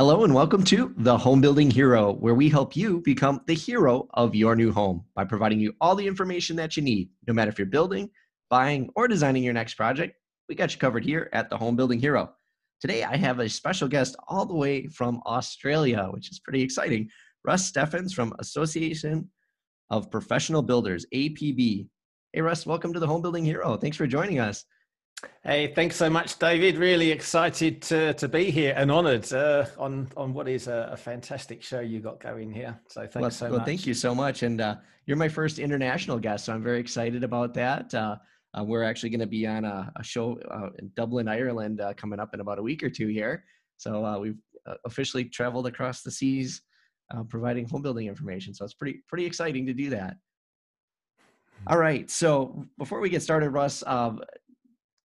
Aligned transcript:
Hello 0.00 0.24
and 0.24 0.32
welcome 0.32 0.64
to 0.64 0.94
The 0.96 1.18
Home 1.18 1.42
Building 1.42 1.70
Hero, 1.70 2.14
where 2.14 2.34
we 2.34 2.48
help 2.48 2.74
you 2.74 3.02
become 3.02 3.42
the 3.46 3.52
hero 3.52 4.08
of 4.14 4.34
your 4.34 4.56
new 4.56 4.72
home 4.72 5.04
by 5.14 5.26
providing 5.26 5.60
you 5.60 5.74
all 5.78 5.94
the 5.94 6.06
information 6.06 6.56
that 6.56 6.74
you 6.74 6.82
need. 6.82 7.10
No 7.26 7.34
matter 7.34 7.50
if 7.50 7.58
you're 7.58 7.66
building, 7.66 8.08
buying, 8.48 8.88
or 8.96 9.06
designing 9.06 9.42
your 9.42 9.52
next 9.52 9.74
project, 9.74 10.16
we 10.48 10.54
got 10.54 10.72
you 10.72 10.78
covered 10.78 11.04
here 11.04 11.28
at 11.34 11.50
The 11.50 11.58
Home 11.58 11.76
Building 11.76 12.00
Hero. 12.00 12.32
Today, 12.80 13.04
I 13.04 13.18
have 13.18 13.40
a 13.40 13.48
special 13.50 13.88
guest 13.88 14.16
all 14.26 14.46
the 14.46 14.54
way 14.54 14.86
from 14.86 15.20
Australia, 15.26 16.08
which 16.12 16.30
is 16.30 16.38
pretty 16.38 16.62
exciting. 16.62 17.10
Russ 17.44 17.66
Stephens 17.66 18.14
from 18.14 18.32
Association 18.38 19.28
of 19.90 20.10
Professional 20.10 20.62
Builders, 20.62 21.04
APB. 21.12 21.88
Hey, 22.32 22.40
Russ, 22.40 22.64
welcome 22.64 22.94
to 22.94 23.00
The 23.00 23.06
Home 23.06 23.20
Building 23.20 23.44
Hero. 23.44 23.76
Thanks 23.76 23.98
for 23.98 24.06
joining 24.06 24.38
us. 24.38 24.64
Hey, 25.42 25.72
thanks 25.74 25.96
so 25.96 26.08
much, 26.08 26.38
David. 26.38 26.76
Really 26.76 27.10
excited 27.10 27.82
to, 27.82 28.14
to 28.14 28.28
be 28.28 28.50
here 28.50 28.74
and 28.76 28.90
honoured 28.90 29.30
uh, 29.32 29.66
on 29.78 30.08
on 30.16 30.32
what 30.32 30.48
is 30.48 30.66
a, 30.66 30.90
a, 30.92 30.96
fantastic 30.96 31.62
show 31.62 31.80
you 31.80 32.00
got 32.00 32.20
going 32.20 32.52
here. 32.52 32.78
So 32.88 33.00
thanks 33.00 33.14
well, 33.16 33.30
so 33.30 33.50
well, 33.50 33.58
much. 33.58 33.66
Thank 33.66 33.86
you 33.86 33.94
so 33.94 34.14
much, 34.14 34.42
and 34.42 34.60
uh, 34.60 34.76
you're 35.06 35.16
my 35.16 35.28
first 35.28 35.58
international 35.58 36.18
guest, 36.18 36.44
so 36.44 36.54
I'm 36.54 36.62
very 36.62 36.80
excited 36.80 37.24
about 37.24 37.54
that. 37.54 37.92
Uh, 37.94 38.16
uh 38.56 38.64
we're 38.64 38.82
actually 38.82 39.10
going 39.10 39.20
to 39.20 39.26
be 39.26 39.46
on 39.46 39.64
a, 39.64 39.92
a 39.96 40.04
show 40.04 40.38
uh, 40.50 40.70
in 40.78 40.90
Dublin, 40.94 41.28
Ireland, 41.28 41.80
uh, 41.80 41.94
coming 41.94 42.20
up 42.20 42.34
in 42.34 42.40
about 42.40 42.58
a 42.58 42.62
week 42.62 42.82
or 42.82 42.90
two 42.90 43.08
here. 43.08 43.44
So 43.76 44.18
we've 44.20 44.38
officially 44.84 45.24
traveled 45.24 45.66
across 45.66 46.02
the 46.02 46.10
seas, 46.10 46.62
providing 47.28 47.66
home 47.66 47.80
building 47.82 48.08
information. 48.08 48.52
So 48.52 48.64
it's 48.64 48.74
pretty 48.74 49.02
pretty 49.08 49.24
exciting 49.24 49.66
to 49.66 49.72
do 49.72 49.90
that. 49.90 50.16
All 51.66 51.78
right. 51.78 52.10
So 52.10 52.66
before 52.78 53.00
we 53.00 53.08
get 53.08 53.22
started, 53.22 53.50
Russ, 53.50 53.82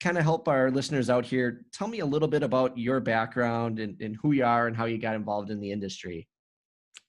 kind 0.06 0.20
of 0.20 0.24
help 0.24 0.48
our 0.48 0.70
listeners 0.70 1.10
out 1.10 1.26
here, 1.26 1.66
tell 1.74 1.88
me 1.88 1.98
a 1.98 2.06
little 2.06 2.28
bit 2.28 2.44
about 2.44 2.78
your 2.78 3.00
background 3.00 3.80
and, 3.80 4.00
and 4.00 4.16
who 4.22 4.34
you 4.34 4.46
are 4.46 4.68
and 4.68 4.78
how 4.78 4.86
you 4.86 5.00
got 5.00 5.16
involved 5.16 5.50
in 5.50 5.60
the 5.60 5.72
industry. 5.72 6.28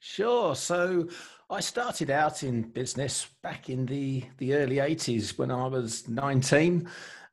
Sure. 0.01 0.57
So 0.57 1.07
I 1.51 1.61
started 1.61 2.11
out 2.11 2.43
in 2.43 2.63
business 2.63 3.27
back 3.43 3.69
in 3.69 3.85
the, 3.85 4.25
the 4.39 4.55
early 4.55 4.77
80s 4.77 5.37
when 5.37 5.51
I 5.51 5.67
was 5.67 6.09
19 6.09 6.89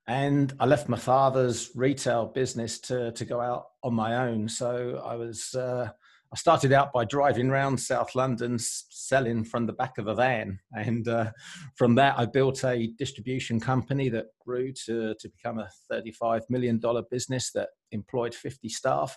and 0.07 0.53
I 0.59 0.65
left 0.65 0.89
my 0.89 0.97
father's 0.97 1.71
retail 1.75 2.25
business 2.25 2.79
to, 2.79 3.13
to 3.13 3.23
go 3.23 3.39
out 3.39 3.67
on 3.83 3.93
my 3.93 4.27
own. 4.27 4.49
So 4.49 5.01
I 5.05 5.15
was 5.15 5.55
uh, 5.55 5.91
I 6.33 6.35
started 6.35 6.73
out 6.73 6.91
by 6.91 7.05
driving 7.05 7.51
around 7.51 7.79
South 7.79 8.15
London 8.15 8.57
selling 8.57 9.43
from 9.43 9.67
the 9.67 9.73
back 9.73 9.99
of 9.99 10.07
a 10.07 10.15
van. 10.15 10.57
And 10.71 11.07
uh, 11.07 11.29
from 11.75 11.93
that, 11.95 12.17
I 12.17 12.25
built 12.25 12.63
a 12.65 12.87
distribution 12.97 13.59
company 13.59 14.09
that 14.09 14.25
grew 14.43 14.73
to, 14.85 15.13
to 15.13 15.29
become 15.29 15.59
a 15.59 15.69
$35 15.91 16.41
million 16.49 16.81
business 17.11 17.51
that 17.51 17.69
employed 17.91 18.33
50 18.33 18.67
staff, 18.67 19.15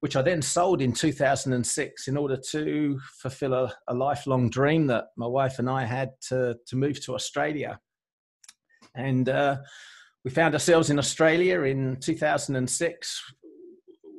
which 0.00 0.16
I 0.16 0.20
then 0.20 0.42
sold 0.42 0.82
in 0.82 0.92
2006 0.92 2.08
in 2.08 2.16
order 2.18 2.36
to 2.50 3.00
fulfill 3.22 3.54
a, 3.54 3.74
a 3.88 3.94
lifelong 3.94 4.50
dream 4.50 4.86
that 4.88 5.06
my 5.16 5.26
wife 5.26 5.60
and 5.60 5.70
I 5.70 5.86
had 5.86 6.10
to, 6.28 6.58
to 6.66 6.76
move 6.76 7.02
to 7.06 7.14
Australia. 7.14 7.80
And 8.94 9.30
uh, 9.30 9.56
we 10.26 10.30
found 10.30 10.52
ourselves 10.52 10.90
in 10.90 10.98
Australia 10.98 11.62
in 11.62 11.96
2006 12.00 13.22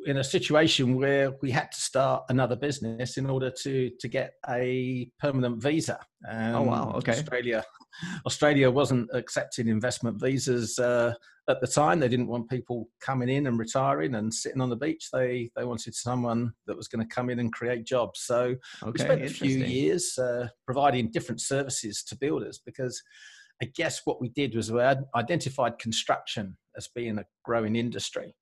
in 0.05 0.17
a 0.17 0.23
situation 0.23 0.95
where 0.95 1.31
we 1.41 1.52
had 1.52 1.71
to 1.71 1.81
start 1.81 2.23
another 2.30 2.55
business 2.55 3.17
in 3.17 3.30
order 3.30 3.52
to 3.52 3.91
to 3.99 4.08
get 4.08 4.33
a 4.49 5.09
permanent 5.19 5.61
visa. 5.61 5.99
Um, 6.30 6.55
oh 6.55 6.61
wow! 6.63 6.91
Okay. 6.95 7.13
Australia, 7.13 7.63
Australia 8.25 8.71
wasn't 8.71 9.09
accepting 9.13 9.67
investment 9.67 10.19
visas 10.19 10.80
uh, 10.80 11.13
at 11.49 11.61
the 11.61 11.67
time. 11.67 11.99
They 11.99 12.08
didn't 12.08 12.27
want 12.27 12.49
people 12.49 12.89
coming 12.99 13.30
in 13.30 13.47
and 13.47 13.59
retiring 13.59 14.16
and 14.16 14.33
sitting 14.33 14.61
on 14.61 14.69
the 14.69 14.75
beach. 14.75 15.09
They 15.11 15.52
they 15.55 15.63
wanted 15.63 15.95
someone 15.95 16.53
that 16.67 16.77
was 16.77 16.88
going 16.88 17.08
to 17.08 17.15
come 17.15 17.30
in 17.30 17.39
and 17.39 17.53
create 17.53 17.86
jobs. 17.86 18.21
So 18.21 18.55
okay, 18.83 18.91
we 18.91 18.99
spent 18.99 19.23
a 19.23 19.30
few 19.30 19.58
years 19.58 20.17
uh, 20.17 20.47
providing 20.65 21.11
different 21.11 21.41
services 21.41 22.03
to 22.05 22.17
builders 22.17 22.59
because. 22.65 23.02
I 23.63 23.69
guess 23.75 24.02
what 24.05 24.19
we 24.19 24.30
did 24.30 24.55
was 24.55 24.71
we 24.71 24.81
identified 25.15 25.77
construction 25.77 26.58
as 26.76 26.87
being 26.95 27.20
a 27.20 27.26
growing 27.45 27.76
industry 27.76 28.33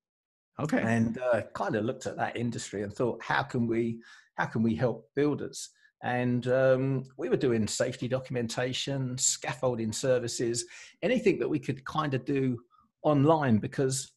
Okay. 0.60 0.82
And 0.82 1.18
uh, 1.18 1.42
kind 1.54 1.74
of 1.76 1.84
looked 1.84 2.06
at 2.06 2.16
that 2.16 2.36
industry 2.36 2.82
and 2.82 2.92
thought, 2.92 3.22
how 3.22 3.42
can 3.42 3.66
we 3.66 4.00
how 4.36 4.46
can 4.46 4.62
we 4.62 4.74
help 4.74 5.08
builders? 5.14 5.70
And 6.02 6.48
um, 6.48 7.04
we 7.18 7.28
were 7.28 7.36
doing 7.36 7.66
safety 7.66 8.08
documentation, 8.08 9.18
scaffolding 9.18 9.92
services, 9.92 10.64
anything 11.02 11.38
that 11.40 11.48
we 11.48 11.58
could 11.58 11.84
kind 11.84 12.14
of 12.14 12.24
do 12.24 12.58
online 13.02 13.58
because 13.58 14.10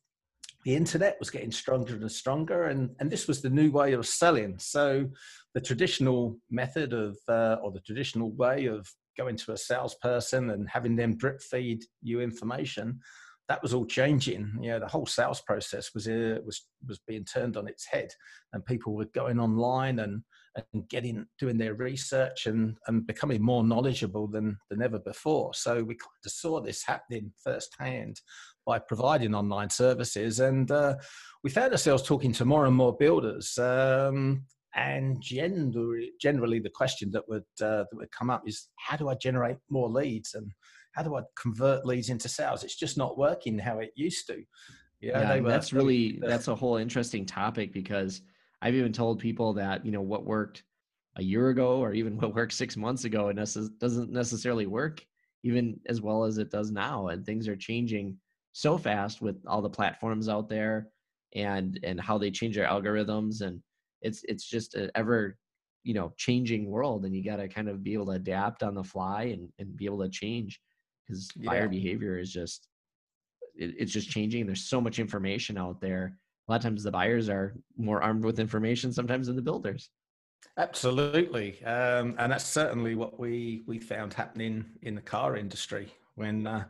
the 0.63 0.75
internet 0.75 1.17
was 1.19 1.29
getting 1.29 1.51
stronger 1.51 1.95
and 1.95 2.09
stronger, 2.09 2.65
and, 2.65 2.95
and 2.99 3.11
this 3.11 3.27
was 3.27 3.41
the 3.41 3.49
new 3.49 3.69
way 3.69 3.91
of 3.91 4.07
selling. 4.07 4.57
So 4.59 5.09
the 5.53 5.59
traditional 5.59 6.37
method 6.49 6.93
of, 6.93 7.17
uh, 7.27 7.57
or 7.61 7.71
the 7.71 7.81
traditional 7.81 8.31
way 8.31 8.67
of 8.67 8.89
going 9.17 9.35
to 9.35 9.51
a 9.51 9.57
salesperson 9.57 10.51
and 10.51 10.69
having 10.69 10.95
them 10.95 11.17
drip 11.17 11.41
feed 11.41 11.83
you 12.01 12.21
information 12.21 12.99
that 13.49 13.61
was 13.61 13.73
all 13.73 13.85
changing. 13.85 14.51
You 14.61 14.71
know, 14.71 14.79
the 14.79 14.87
whole 14.87 15.05
sales 15.05 15.41
process 15.41 15.93
was 15.93 16.07
uh, 16.07 16.39
was 16.45 16.65
was 16.87 16.99
being 17.07 17.25
turned 17.25 17.57
on 17.57 17.67
its 17.67 17.85
head, 17.85 18.09
and 18.53 18.65
people 18.65 18.95
were 18.95 19.07
going 19.13 19.39
online 19.39 19.99
and 19.99 20.23
and 20.55 20.87
getting 20.87 21.25
doing 21.39 21.57
their 21.57 21.73
research 21.73 22.45
and 22.45 22.77
and 22.87 23.07
becoming 23.07 23.41
more 23.41 23.63
knowledgeable 23.63 24.27
than 24.27 24.57
than 24.69 24.81
ever 24.81 24.99
before. 24.99 25.53
So 25.53 25.83
we 25.83 25.95
kind 25.95 26.25
of 26.25 26.31
saw 26.31 26.61
this 26.61 26.83
happening 26.85 27.33
firsthand 27.43 28.21
by 28.65 28.79
providing 28.79 29.35
online 29.35 29.69
services, 29.69 30.39
and 30.39 30.71
uh, 30.71 30.95
we 31.43 31.49
found 31.49 31.71
ourselves 31.71 32.03
talking 32.03 32.31
to 32.33 32.45
more 32.45 32.65
and 32.65 32.75
more 32.75 32.95
builders. 32.95 33.57
Um, 33.57 34.45
and 34.75 35.21
generally, 35.21 36.13
generally, 36.19 36.59
the 36.59 36.69
question 36.69 37.11
that 37.11 37.27
would 37.27 37.43
uh, 37.61 37.83
that 37.83 37.95
would 37.95 38.11
come 38.11 38.29
up 38.29 38.43
is, 38.47 38.69
how 38.77 38.97
do 38.97 39.09
I 39.09 39.15
generate 39.15 39.57
more 39.69 39.89
leads? 39.89 40.33
And 40.33 40.51
how 40.93 41.03
do 41.03 41.15
I 41.15 41.21
convert 41.35 41.85
leads 41.85 42.09
into 42.09 42.29
sales? 42.29 42.63
It's 42.63 42.75
just 42.75 42.97
not 42.97 43.17
working 43.17 43.59
how 43.59 43.79
it 43.79 43.91
used 43.95 44.27
to. 44.27 44.43
yeah, 45.01 45.39
were, 45.39 45.49
that's 45.49 45.73
really 45.73 46.19
that's 46.21 46.47
a 46.47 46.55
whole 46.55 46.77
interesting 46.77 47.25
topic 47.25 47.73
because 47.73 48.21
I've 48.61 48.75
even 48.75 48.93
told 48.93 49.19
people 49.19 49.53
that 49.53 49.85
you 49.85 49.91
know 49.91 50.01
what 50.01 50.25
worked 50.25 50.63
a 51.17 51.23
year 51.23 51.49
ago 51.49 51.79
or 51.79 51.93
even 51.93 52.17
what 52.19 52.33
worked 52.33 52.53
six 52.53 52.77
months 52.77 53.03
ago 53.03 53.27
it 53.27 53.35
necess- 53.35 53.77
doesn't 53.79 54.11
necessarily 54.11 54.65
work 54.65 55.05
even 55.43 55.79
as 55.87 56.01
well 56.01 56.23
as 56.23 56.37
it 56.37 56.49
does 56.49 56.71
now, 56.71 57.07
and 57.07 57.25
things 57.25 57.47
are 57.47 57.55
changing 57.55 58.17
so 58.53 58.77
fast 58.77 59.21
with 59.21 59.35
all 59.47 59.61
the 59.61 59.69
platforms 59.69 60.29
out 60.29 60.47
there 60.47 60.87
and 61.35 61.79
and 61.83 61.99
how 61.99 62.17
they 62.17 62.31
change 62.31 62.55
their 62.55 62.67
algorithms 62.67 63.41
and 63.41 63.61
it's 64.01 64.23
it's 64.27 64.47
just 64.47 64.75
an 64.75 64.91
ever 64.93 65.37
you 65.83 65.93
know 65.93 66.13
changing 66.17 66.69
world 66.69 67.03
and 67.05 67.15
you 67.15 67.23
got 67.23 67.37
to 67.37 67.47
kind 67.47 67.67
of 67.67 67.83
be 67.83 67.93
able 67.93 68.05
to 68.05 68.11
adapt 68.11 68.61
on 68.61 68.75
the 68.75 68.83
fly 68.83 69.23
and, 69.23 69.49
and 69.57 69.75
be 69.75 69.85
able 69.85 70.01
to 70.01 70.09
change 70.09 70.61
because 71.05 71.29
yeah. 71.35 71.49
buyer 71.49 71.67
behavior 71.67 72.17
is 72.17 72.31
just 72.31 72.67
it, 73.55 73.75
it's 73.77 73.91
just 73.91 74.09
changing. 74.09 74.45
There's 74.45 74.67
so 74.67 74.81
much 74.81 74.99
information 74.99 75.57
out 75.57 75.81
there. 75.81 76.17
A 76.47 76.51
lot 76.51 76.57
of 76.57 76.63
times 76.63 76.83
the 76.83 76.91
buyers 76.91 77.29
are 77.29 77.55
more 77.77 78.01
armed 78.01 78.25
with 78.25 78.39
information 78.39 78.91
sometimes 78.91 79.27
than 79.27 79.35
the 79.35 79.41
builders. 79.41 79.89
Absolutely, 80.57 81.63
um, 81.63 82.15
and 82.19 82.31
that's 82.31 82.45
certainly 82.45 82.95
what 82.95 83.19
we 83.19 83.63
we 83.65 83.79
found 83.79 84.13
happening 84.13 84.65
in 84.81 84.95
the 84.95 85.01
car 85.01 85.37
industry 85.37 85.93
when. 86.15 86.47
Uh, 86.47 86.65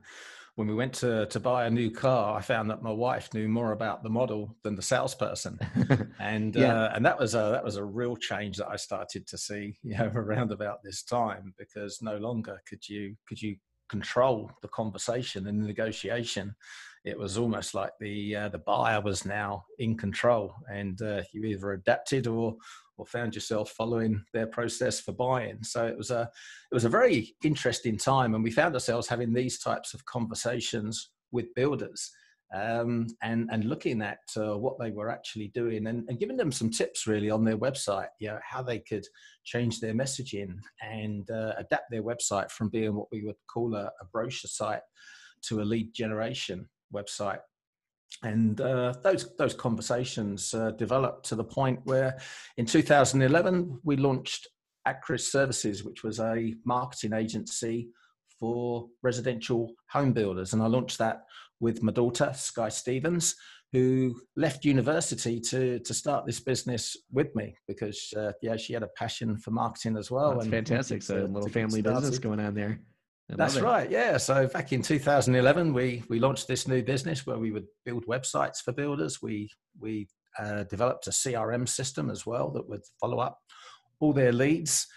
when 0.56 0.68
we 0.68 0.76
went 0.76 0.94
to, 0.94 1.26
to 1.28 1.40
buy 1.40 1.66
a 1.66 1.70
new 1.70 1.90
car, 1.90 2.38
I 2.38 2.42
found 2.42 2.70
that 2.70 2.84
my 2.84 2.92
wife 2.92 3.34
knew 3.34 3.48
more 3.48 3.72
about 3.72 4.04
the 4.04 4.10
model 4.10 4.56
than 4.62 4.76
the 4.76 4.84
salesperson, 4.84 5.58
and 6.20 6.56
yeah. 6.56 6.84
uh, 6.84 6.92
and 6.94 7.04
that 7.06 7.18
was 7.18 7.34
a 7.34 7.50
that 7.54 7.64
was 7.64 7.78
a 7.78 7.84
real 7.84 8.16
change 8.16 8.58
that 8.58 8.68
I 8.70 8.76
started 8.76 9.26
to 9.28 9.38
see, 9.38 9.80
you 9.84 9.98
know, 9.98 10.12
around 10.14 10.52
about 10.52 10.84
this 10.84 11.04
time 11.04 11.54
because 11.58 12.02
no 12.02 12.18
longer 12.18 12.62
could 12.68 12.88
you 12.88 13.16
could 13.28 13.42
you 13.42 13.56
control 13.90 14.52
the 14.62 14.68
conversation 14.70 15.48
and 15.48 15.62
the 15.62 15.68
negotiation. 15.68 16.56
It 17.06 17.18
was 17.18 17.38
almost 17.38 17.74
like 17.74 17.92
the 18.00 18.36
uh, 18.36 18.50
the 18.50 18.60
buyer 18.60 19.02
was 19.02 19.26
now 19.26 19.66
in 19.80 19.98
control, 19.98 20.54
and 20.72 21.02
uh, 21.02 21.22
you 21.34 21.44
either 21.44 21.74
adapted 21.74 22.28
or 22.28 22.56
or 22.98 23.06
found 23.06 23.36
yourself 23.36 23.72
following 23.72 24.24
their 24.34 24.48
process 24.48 25.00
for 25.00 25.12
buying. 25.12 25.64
So 25.64 25.86
it 25.86 25.98
was 25.98 26.12
a 26.12 26.30
it 26.72 26.74
was 26.74 26.86
a 26.86 26.90
very 26.90 27.36
interesting 27.44 27.98
time, 27.98 28.36
and 28.36 28.44
we 28.44 28.52
found 28.52 28.74
ourselves 28.74 29.08
having 29.08 29.34
these 29.34 29.60
types 29.60 29.94
of 29.94 30.06
conversations 30.06 31.10
with 31.32 31.54
builders 31.56 32.12
um, 32.54 33.08
and 33.24 33.50
and 33.52 33.66
looking 33.66 34.02
at 34.02 34.20
uh, 34.38 34.58
what 34.58 34.78
they 34.80 34.92
were 34.92 35.10
actually 35.10 35.48
doing 35.50 35.88
and, 35.88 36.08
and, 36.08 36.20
giving 36.20 36.38
them 36.38 36.52
some 36.52 36.70
tips 36.70 37.08
really 37.08 37.32
on 37.32 37.44
their 37.44 37.58
website, 37.58 38.10
you 38.20 38.28
know, 38.28 38.40
how 38.48 38.62
they 38.62 38.80
could 38.80 39.06
change 39.44 39.80
their 39.80 39.94
messaging 39.94 40.60
and 40.82 41.30
uh, 41.32 41.54
adapt 41.58 41.90
their 41.90 42.04
website 42.04 42.52
from 42.52 42.70
being 42.70 42.96
what 42.96 43.08
we 43.12 43.24
would 43.24 43.36
call 43.52 43.74
a, 43.76 43.86
a 43.86 44.06
brochure 44.12 44.50
site 44.50 44.82
to 45.42 45.62
a 45.62 45.64
lead 45.64 45.94
generation 45.94 46.70
website. 46.94 47.40
And 48.22 48.62
uh, 48.62 48.94
those 49.04 49.36
those 49.38 49.56
conversations 49.56 50.54
uh, 50.54 50.72
developed 50.72 51.26
to 51.30 51.36
the 51.36 51.44
point 51.44 51.80
where, 51.86 52.20
in 52.58 52.68
2011, 52.68 53.80
we 53.84 53.98
launched 53.98 54.48
Acris 54.88 55.22
Services, 55.22 55.84
which 55.84 56.04
was 56.04 56.20
a 56.20 56.54
marketing 56.66 57.14
agency 57.14 57.90
for 58.40 58.88
residential 59.02 59.74
home 59.90 60.14
builders, 60.14 60.54
and 60.54 60.62
I 60.62 60.68
launched 60.68 61.00
that 61.00 61.24
with 61.64 61.82
my 61.82 61.92
daughter, 61.92 62.32
Skye 62.36 62.70
Stephens, 62.70 63.36
who 63.72 64.16
left 64.36 64.66
university 64.66 65.40
to 65.40 65.80
to 65.80 65.94
start 65.94 66.28
this 66.28 66.40
business 66.40 66.96
with 67.12 67.36
me 67.36 67.56
because 67.68 68.14
uh, 68.16 68.34
yeah, 68.44 68.56
she 68.56 68.74
had 68.74 68.84
a 68.84 68.90
passion 68.96 69.38
for 69.38 69.50
marketing 69.50 69.98
as 69.98 70.12
well. 70.12 70.34
That's 70.34 70.44
and 70.44 70.54
fantastic. 70.54 71.02
So 71.02 71.24
a 71.24 71.26
little 71.26 71.50
family 71.50 71.82
business 71.82 72.20
going 72.20 72.40
on 72.40 72.54
there. 72.54 72.80
I 73.32 73.36
That's 73.36 73.60
right. 73.60 73.90
Yeah. 73.90 74.18
So 74.18 74.48
back 74.48 74.74
in 74.74 74.84
2011, 74.84 75.74
we 75.74 76.04
we 76.10 76.20
launched 76.20 76.48
this 76.48 76.68
new 76.68 76.84
business 76.84 77.26
where 77.26 77.40
we 77.40 77.52
would 77.52 77.66
build 77.86 78.06
websites 78.06 78.58
for 78.64 78.74
builders. 78.74 79.22
We 79.22 79.50
we 79.80 80.08
uh, 80.38 80.64
developed 80.66 81.08
a 81.08 81.12
CRM 81.12 81.68
system 81.68 82.12
as 82.12 82.26
well 82.26 82.52
that 82.52 82.68
would 82.70 82.82
follow 83.00 83.20
up 83.20 83.40
all 84.00 84.14
their 84.14 84.34
leads 84.34 84.88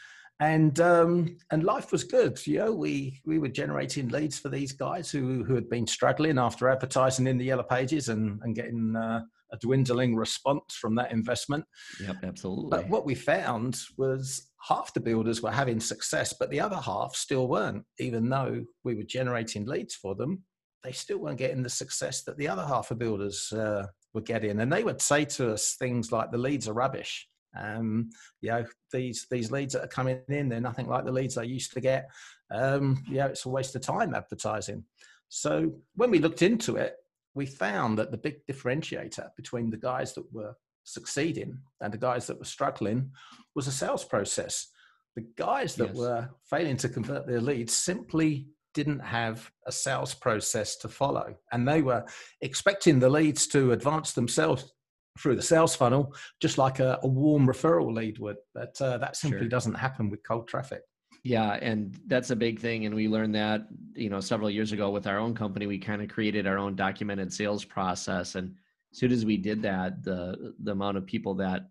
and 0.40 0.80
um, 0.80 1.36
and 1.50 1.64
life 1.64 1.92
was 1.92 2.04
good. 2.04 2.44
You 2.46 2.58
know, 2.58 2.72
we 2.72 3.20
we 3.24 3.38
were 3.38 3.48
generating 3.48 4.08
leads 4.08 4.38
for 4.38 4.48
these 4.48 4.72
guys 4.72 5.10
who 5.10 5.44
who 5.44 5.54
had 5.54 5.68
been 5.70 5.86
struggling 5.86 6.38
after 6.38 6.68
advertising 6.68 7.26
in 7.26 7.38
the 7.38 7.44
yellow 7.44 7.62
pages 7.62 8.08
and 8.08 8.40
and 8.42 8.54
getting 8.54 8.94
uh, 8.96 9.22
a 9.52 9.56
dwindling 9.58 10.14
response 10.14 10.74
from 10.74 10.94
that 10.96 11.12
investment. 11.12 11.64
Yep, 12.00 12.16
absolutely. 12.24 12.68
But 12.70 12.88
what 12.88 13.06
we 13.06 13.14
found 13.14 13.78
was 13.96 14.50
half 14.60 14.92
the 14.92 15.00
builders 15.00 15.42
were 15.42 15.50
having 15.50 15.80
success, 15.80 16.34
but 16.38 16.50
the 16.50 16.60
other 16.60 16.76
half 16.76 17.14
still 17.14 17.48
weren't. 17.48 17.84
Even 17.98 18.28
though 18.28 18.64
we 18.84 18.94
were 18.94 19.04
generating 19.04 19.64
leads 19.64 19.94
for 19.94 20.14
them, 20.14 20.42
they 20.82 20.92
still 20.92 21.18
weren't 21.18 21.38
getting 21.38 21.62
the 21.62 21.70
success 21.70 22.24
that 22.24 22.36
the 22.36 22.48
other 22.48 22.64
half 22.64 22.90
of 22.90 22.98
builders 22.98 23.52
uh, 23.52 23.86
were 24.12 24.20
getting. 24.20 24.60
And 24.60 24.72
they 24.72 24.84
would 24.84 25.00
say 25.00 25.24
to 25.24 25.52
us 25.52 25.76
things 25.78 26.12
like, 26.12 26.30
"The 26.30 26.38
leads 26.38 26.68
are 26.68 26.74
rubbish." 26.74 27.26
Um, 27.58 28.10
you 28.40 28.50
know, 28.50 28.64
these 28.92 29.26
these 29.30 29.50
leads 29.50 29.74
that 29.74 29.84
are 29.84 29.88
coming 29.88 30.20
in, 30.28 30.48
they're 30.48 30.60
nothing 30.60 30.88
like 30.88 31.04
the 31.04 31.12
leads 31.12 31.36
I 31.36 31.42
used 31.42 31.72
to 31.72 31.80
get. 31.80 32.08
Um, 32.50 33.02
yeah, 33.08 33.26
it's 33.26 33.46
a 33.46 33.50
waste 33.50 33.74
of 33.76 33.82
time 33.82 34.14
advertising. 34.14 34.84
So 35.28 35.72
when 35.94 36.10
we 36.10 36.18
looked 36.18 36.42
into 36.42 36.76
it, 36.76 36.94
we 37.34 37.46
found 37.46 37.98
that 37.98 38.10
the 38.10 38.18
big 38.18 38.46
differentiator 38.46 39.28
between 39.36 39.70
the 39.70 39.76
guys 39.76 40.14
that 40.14 40.24
were 40.32 40.54
succeeding 40.84 41.58
and 41.80 41.92
the 41.92 41.98
guys 41.98 42.26
that 42.26 42.38
were 42.38 42.44
struggling 42.44 43.10
was 43.54 43.66
a 43.66 43.72
sales 43.72 44.04
process. 44.04 44.68
The 45.16 45.26
guys 45.36 45.74
that 45.76 45.88
yes. 45.88 45.96
were 45.96 46.30
failing 46.48 46.76
to 46.78 46.88
convert 46.88 47.26
their 47.26 47.40
leads 47.40 47.74
simply 47.74 48.48
didn't 48.74 49.00
have 49.00 49.50
a 49.66 49.72
sales 49.72 50.14
process 50.14 50.76
to 50.76 50.88
follow. 50.88 51.34
And 51.50 51.66
they 51.66 51.80
were 51.80 52.04
expecting 52.42 52.98
the 52.98 53.08
leads 53.08 53.46
to 53.48 53.72
advance 53.72 54.12
themselves 54.12 54.70
through 55.18 55.36
the 55.36 55.42
sales 55.42 55.74
funnel, 55.74 56.14
just 56.40 56.58
like 56.58 56.78
a, 56.78 56.98
a 57.02 57.08
warm 57.08 57.46
referral 57.46 57.94
lead 57.94 58.18
would. 58.18 58.36
But 58.54 58.80
uh, 58.80 58.98
that 58.98 59.16
simply 59.16 59.40
sure. 59.40 59.48
doesn't 59.48 59.74
happen 59.74 60.10
with 60.10 60.22
cold 60.26 60.48
traffic. 60.48 60.82
Yeah, 61.24 61.54
and 61.54 61.98
that's 62.06 62.30
a 62.30 62.36
big 62.36 62.60
thing. 62.60 62.86
And 62.86 62.94
we 62.94 63.08
learned 63.08 63.34
that, 63.34 63.66
you 63.94 64.10
know, 64.10 64.20
several 64.20 64.48
years 64.48 64.72
ago 64.72 64.90
with 64.90 65.08
our 65.08 65.18
own 65.18 65.34
company, 65.34 65.66
we 65.66 65.78
kind 65.78 66.00
of 66.00 66.08
created 66.08 66.46
our 66.46 66.56
own 66.56 66.76
documented 66.76 67.32
sales 67.32 67.64
process. 67.64 68.36
And 68.36 68.54
as 68.92 68.98
soon 68.98 69.10
as 69.10 69.24
we 69.24 69.36
did 69.36 69.60
that, 69.62 70.04
the 70.04 70.54
the 70.62 70.72
amount 70.72 70.98
of 70.98 71.06
people 71.06 71.34
that 71.34 71.68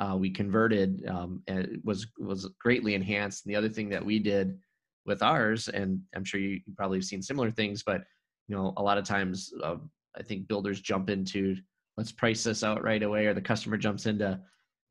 uh, 0.00 0.16
we 0.18 0.30
converted 0.30 1.06
um, 1.08 1.42
was 1.82 2.08
was 2.18 2.50
greatly 2.60 2.94
enhanced. 2.94 3.46
And 3.46 3.54
the 3.54 3.56
other 3.56 3.70
thing 3.70 3.88
that 3.88 4.04
we 4.04 4.18
did 4.18 4.58
with 5.06 5.22
ours, 5.22 5.68
and 5.68 6.00
I'm 6.14 6.24
sure 6.24 6.40
you 6.40 6.60
probably 6.76 6.98
have 6.98 7.04
seen 7.04 7.22
similar 7.22 7.50
things, 7.50 7.82
but 7.82 8.02
you 8.48 8.56
know, 8.56 8.74
a 8.76 8.82
lot 8.82 8.98
of 8.98 9.04
times 9.04 9.52
uh, 9.62 9.76
I 10.18 10.22
think 10.22 10.48
builders 10.48 10.80
jump 10.80 11.08
into 11.08 11.56
let's 11.96 12.12
price 12.12 12.44
this 12.44 12.64
out 12.64 12.82
right 12.82 13.02
away 13.02 13.26
or 13.26 13.34
the 13.34 13.40
customer 13.40 13.76
jumps 13.76 14.06
into 14.06 14.40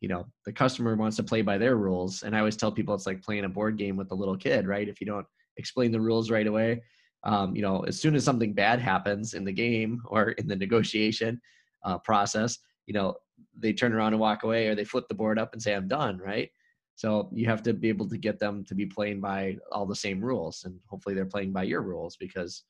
you 0.01 0.07
know 0.07 0.25
the 0.45 0.53
customer 0.53 0.95
wants 0.95 1.17
to 1.17 1.23
play 1.23 1.41
by 1.41 1.57
their 1.57 1.75
rules. 1.75 2.23
And 2.23 2.35
i 2.35 2.39
always 2.39 2.57
tell 2.57 2.71
people 2.71 2.95
it's 2.95 3.05
like 3.05 3.21
playing 3.21 3.45
a 3.45 3.49
board 3.49 3.77
game 3.77 3.97
with 3.97 4.11
a 4.11 4.15
little 4.15 4.37
kid 4.37 4.67
right? 4.67 4.87
If 4.87 5.01
you 5.01 5.07
don't 5.07 5.25
explain 5.57 5.91
the 5.91 6.01
rules 6.01 6.31
right 6.31 6.47
away 6.47 6.81
um, 7.23 7.55
you 7.55 7.61
know 7.61 7.81
as 7.81 7.99
soon 7.99 8.15
as 8.15 8.23
something 8.23 8.53
bad 8.53 8.79
happens 8.79 9.33
in 9.33 9.43
the 9.43 9.51
game 9.51 10.01
or 10.07 10.31
in 10.31 10.47
the 10.47 10.55
negotiation 10.55 11.39
uh, 11.83 11.97
process 11.99 12.57
you 12.85 12.93
know 12.93 13.15
they 13.57 13.73
turn 13.73 13.93
around 13.93 14.13
and 14.13 14.19
walk 14.19 14.43
away 14.43 14.67
or 14.67 14.75
they 14.75 14.85
flip 14.85 15.05
the 15.07 15.15
board 15.15 15.39
up 15.39 15.53
and 15.53 15.61
say 15.61 15.73
i'm 15.73 15.87
done 15.87 16.17
right? 16.17 16.49
So 16.95 17.29
you 17.33 17.45
have 17.45 17.63
to 17.63 17.73
be 17.73 17.87
able 17.87 18.09
to 18.09 18.17
get 18.17 18.39
them 18.39 18.65
to 18.65 18.75
be 18.75 18.85
playing 18.85 19.21
by 19.21 19.55
all 19.71 19.85
the 19.85 19.95
same 19.95 20.19
rules 20.19 20.63
and 20.65 20.77
hopefully 20.89 21.15
they're 21.15 21.25
playing 21.25 21.53
by 21.53 21.63
your 21.63 21.81
rules 21.81 22.17
because 22.17 22.63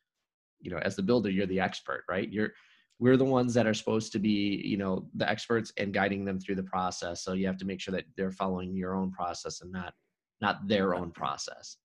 you 0.61 0.69
know 0.69 0.77
as 0.79 0.95
the 0.95 1.01
builder 1.01 1.31
you're 1.31 1.47
the 1.47 1.59
expert 1.59 2.03
right? 2.07 2.29
You're 2.31 2.53
we're 2.99 3.17
the 3.17 3.25
ones 3.25 3.53
that 3.53 3.65
are 3.65 3.73
supposed 3.73 4.11
to 4.11 4.19
be 4.19 4.61
you 4.63 4.77
know 4.77 5.07
the 5.15 5.29
experts 5.29 5.71
and 5.77 5.93
guiding 5.93 6.25
them 6.25 6.39
through 6.39 6.55
the 6.55 6.63
process. 6.63 7.23
So 7.23 7.33
you 7.33 7.47
have 7.47 7.57
to 7.57 7.65
make 7.65 7.79
sure 7.79 7.93
that 7.93 8.05
they're 8.15 8.31
following 8.31 8.75
your 8.75 8.95
own 8.95 9.11
process 9.11 9.61
and 9.61 9.71
not 9.71 9.93
not 10.41 10.67
their 10.67 10.93
own 10.93 11.11
process. 11.11 11.77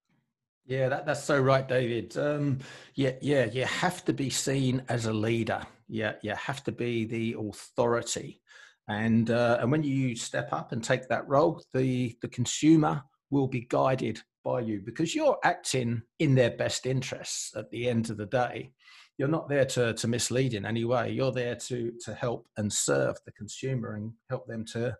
Yeah 0.67 0.89
that, 0.89 1.07
that's 1.07 1.25
so 1.25 1.41
right 1.41 1.67
david. 1.67 2.17
Um, 2.19 2.59
yeah 2.95 3.13
yeah 3.21 3.45
you 3.47 3.65
have 3.65 4.05
to 4.07 4.13
be 4.13 4.31
seen 4.31 4.83
as 4.89 5.07
a 5.07 5.13
leader. 5.13 5.63
Yeah 5.89 6.15
you 6.23 6.35
have 6.35 6.63
to 6.65 6.73
be 6.73 7.05
the 7.05 7.37
authority. 7.39 8.41
And 8.87 9.31
uh, 9.31 9.59
and 9.61 9.71
when 9.73 9.83
you 9.83 10.15
step 10.15 10.53
up 10.53 10.73
and 10.73 10.83
take 10.83 11.09
that 11.09 11.29
role 11.29 11.63
the 11.73 12.17
the 12.21 12.29
consumer 12.29 13.03
will 13.31 13.49
be 13.49 13.67
guided 13.69 14.21
by 14.45 14.61
you 14.61 14.81
because 14.85 15.15
you're 15.15 15.39
acting 15.43 16.03
in 16.19 16.35
their 16.35 16.51
best 16.51 16.85
interests 16.85 17.53
at 17.57 17.71
the 17.71 17.89
end 17.89 18.11
of 18.11 18.19
the 18.19 18.27
day 18.27 18.73
you're 19.19 19.29
not 19.29 19.49
there 19.49 19.65
to, 19.65 19.95
to 19.95 20.09
mislead 20.09 20.55
in 20.55 20.67
any 20.67 20.85
way. 20.85 21.11
You're 21.11 21.33
there 21.33 21.55
to 21.55 21.93
to 22.05 22.15
help 22.15 22.47
and 22.57 22.73
serve 22.73 23.17
the 23.25 23.33
consumer 23.33 23.95
and 23.95 24.13
help 24.29 24.47
them 24.47 24.65
to 24.73 24.97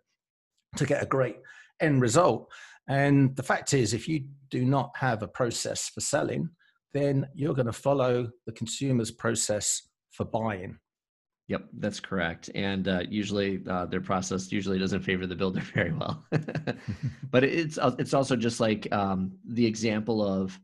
to 0.77 0.85
get 0.85 1.03
a 1.03 1.07
great 1.07 1.37
end 1.81 2.01
result. 2.01 2.51
And 2.87 3.35
the 3.35 3.43
fact 3.43 3.73
is, 3.73 3.93
if 3.93 4.07
you 4.07 4.25
do 4.49 4.63
not 4.63 4.91
have 4.95 5.23
a 5.23 5.27
process 5.27 5.89
for 5.89 6.01
selling, 6.01 6.49
then 6.93 7.27
you're 7.33 7.53
going 7.53 7.65
to 7.65 7.73
follow 7.73 8.29
the 8.45 8.51
consumer's 8.51 9.11
process 9.11 9.89
for 10.11 10.25
buying. 10.25 10.77
Yep, 11.47 11.65
that's 11.79 11.99
correct. 11.99 12.49
And 12.55 12.87
uh, 12.87 13.03
usually, 13.07 13.61
uh, 13.69 13.85
their 13.85 14.01
process 14.01 14.51
usually 14.51 14.79
doesn't 14.79 15.01
favor 15.01 15.27
the 15.27 15.35
builder 15.35 15.61
very 15.73 15.91
well. 15.91 16.25
but 17.31 17.43
it's 17.43 17.77
it's 17.99 18.13
also 18.13 18.35
just 18.35 18.59
like 18.59 18.87
um, 18.91 19.31
the 19.47 19.65
example 19.65 20.23
of 20.23 20.59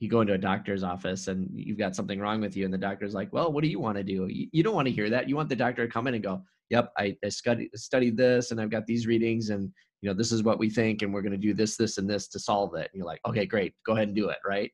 you 0.00 0.08
go 0.08 0.22
into 0.22 0.32
a 0.32 0.38
doctor's 0.38 0.82
office 0.82 1.28
and 1.28 1.48
you've 1.52 1.78
got 1.78 1.94
something 1.94 2.18
wrong 2.18 2.40
with 2.40 2.56
you 2.56 2.64
and 2.64 2.74
the 2.74 2.78
doctor's 2.78 3.14
like 3.14 3.32
well 3.32 3.52
what 3.52 3.62
do 3.62 3.68
you 3.68 3.78
want 3.78 3.96
to 3.96 4.02
do? 4.02 4.26
You, 4.28 4.62
don't 4.62 4.74
want 4.74 4.88
to 4.88 4.92
hear 4.92 5.10
that. 5.10 5.28
You 5.28 5.36
want 5.36 5.48
the 5.48 5.56
doctor 5.56 5.86
to 5.86 5.92
come 5.92 6.06
in 6.06 6.14
and 6.14 6.22
go 6.22 6.42
yep 6.70 6.92
i, 6.96 7.16
I 7.24 7.28
studied, 7.28 7.70
studied 7.74 8.16
this 8.16 8.52
and 8.52 8.60
i've 8.60 8.70
got 8.70 8.86
these 8.86 9.06
readings 9.06 9.50
and 9.50 9.72
you 10.00 10.08
know 10.08 10.14
this 10.14 10.32
is 10.32 10.42
what 10.42 10.58
we 10.58 10.70
think 10.70 11.02
and 11.02 11.12
we're 11.12 11.22
going 11.22 11.32
to 11.32 11.38
do 11.38 11.54
this 11.54 11.76
this 11.76 11.98
and 11.98 12.08
this 12.08 12.28
to 12.28 12.38
solve 12.38 12.74
it. 12.74 12.90
And 12.92 12.98
you're 12.98 13.06
like 13.06 13.20
okay 13.26 13.46
great. 13.46 13.74
Go 13.84 13.92
ahead 13.92 14.08
and 14.08 14.16
do 14.16 14.28
it 14.28 14.38
right? 14.46 14.70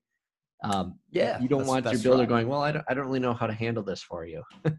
Um, 0.64 0.98
yeah 1.10 1.38
you 1.38 1.48
don't 1.48 1.66
want 1.66 1.84
your 1.84 1.98
builder 1.98 2.20
right. 2.20 2.28
going 2.28 2.48
well 2.48 2.62
I 2.62 2.72
don't, 2.72 2.84
I 2.88 2.94
don't 2.94 3.06
really 3.06 3.20
know 3.20 3.34
how 3.34 3.46
to 3.46 3.52
handle 3.52 3.82
this 3.82 4.02
for 4.02 4.24
you. 4.24 4.42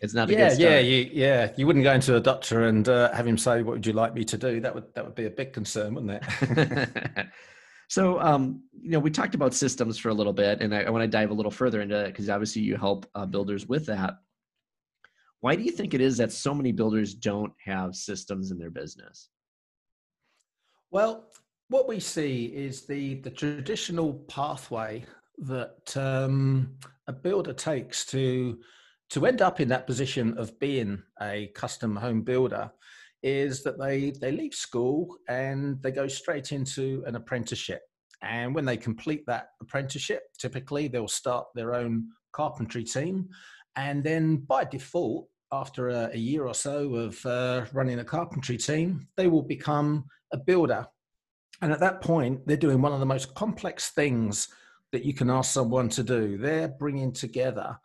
It's 0.00 0.12
not 0.12 0.28
a 0.28 0.34
good. 0.34 0.58
yeah 0.58 0.70
yeah 0.70 0.78
you, 0.80 1.10
yeah. 1.12 1.52
You 1.56 1.66
wouldn't 1.66 1.82
go 1.82 1.92
into 1.92 2.14
a 2.16 2.20
doctor 2.20 2.66
and 2.66 2.86
uh, 2.86 3.10
have 3.14 3.26
him 3.26 3.38
say 3.38 3.62
what 3.62 3.76
would 3.76 3.86
you 3.86 3.94
like 3.94 4.12
me 4.12 4.22
to 4.24 4.36
do? 4.36 4.60
That 4.60 4.74
would 4.74 4.92
that 4.94 5.04
would 5.04 5.14
be 5.14 5.24
a 5.24 5.30
big 5.30 5.54
concern 5.54 5.94
wouldn't 5.94 6.22
it 6.22 7.26
So, 7.94 8.18
um, 8.20 8.64
you 8.82 8.90
know, 8.90 8.98
we 8.98 9.08
talked 9.08 9.36
about 9.36 9.54
systems 9.54 9.98
for 9.98 10.08
a 10.08 10.14
little 10.14 10.32
bit, 10.32 10.60
and 10.60 10.74
I, 10.74 10.82
I 10.82 10.90
want 10.90 11.04
to 11.04 11.06
dive 11.06 11.30
a 11.30 11.34
little 11.34 11.52
further 11.52 11.80
into 11.80 11.94
it 11.94 12.08
because 12.08 12.28
obviously 12.28 12.62
you 12.62 12.76
help 12.76 13.06
uh, 13.14 13.24
builders 13.24 13.68
with 13.68 13.86
that. 13.86 14.14
Why 15.42 15.54
do 15.54 15.62
you 15.62 15.70
think 15.70 15.94
it 15.94 16.00
is 16.00 16.16
that 16.16 16.32
so 16.32 16.52
many 16.54 16.72
builders 16.72 17.14
don't 17.14 17.52
have 17.64 17.94
systems 17.94 18.50
in 18.50 18.58
their 18.58 18.72
business? 18.72 19.28
Well, 20.90 21.26
what 21.68 21.86
we 21.86 22.00
see 22.00 22.46
is 22.46 22.84
the 22.84 23.20
the 23.20 23.30
traditional 23.30 24.14
pathway 24.26 25.04
that 25.38 25.96
um, 25.96 26.74
a 27.06 27.12
builder 27.12 27.52
takes 27.52 28.04
to 28.06 28.58
to 29.10 29.24
end 29.24 29.40
up 29.40 29.60
in 29.60 29.68
that 29.68 29.86
position 29.86 30.36
of 30.36 30.58
being 30.58 31.00
a 31.22 31.52
custom 31.54 31.94
home 31.94 32.22
builder 32.22 32.72
is 33.24 33.62
that 33.62 33.78
they 33.80 34.12
they 34.20 34.30
leave 34.30 34.54
school 34.54 35.16
and 35.28 35.82
they 35.82 35.90
go 35.90 36.06
straight 36.06 36.52
into 36.52 37.02
an 37.06 37.16
apprenticeship. 37.16 37.80
And 38.22 38.54
when 38.54 38.64
they 38.64 38.76
complete 38.76 39.24
that 39.26 39.48
apprenticeship 39.60 40.22
typically 40.38 40.88
they'll 40.88 41.08
start 41.08 41.46
their 41.54 41.74
own 41.74 42.08
carpentry 42.32 42.84
team. 42.84 43.28
And 43.76 44.04
then 44.04 44.36
by 44.36 44.64
default 44.64 45.26
after 45.50 45.88
a, 45.88 46.10
a 46.12 46.18
year 46.18 46.46
or 46.46 46.54
so 46.54 46.94
of 46.94 47.24
uh, 47.26 47.64
running 47.72 47.98
a 47.98 48.04
carpentry 48.04 48.58
team 48.58 49.08
they 49.16 49.26
will 49.26 49.42
become 49.42 50.04
a 50.32 50.36
builder. 50.36 50.86
And 51.62 51.72
at 51.72 51.80
that 51.80 52.02
point 52.02 52.46
they're 52.46 52.56
doing 52.58 52.82
one 52.82 52.92
of 52.92 53.00
the 53.00 53.06
most 53.06 53.34
complex 53.34 53.90
things 53.90 54.48
that 54.92 55.04
you 55.04 55.14
can 55.14 55.30
ask 55.30 55.52
someone 55.52 55.88
to 55.88 56.02
do. 56.02 56.36
They're 56.36 56.68
bringing 56.68 57.12
together 57.12 57.78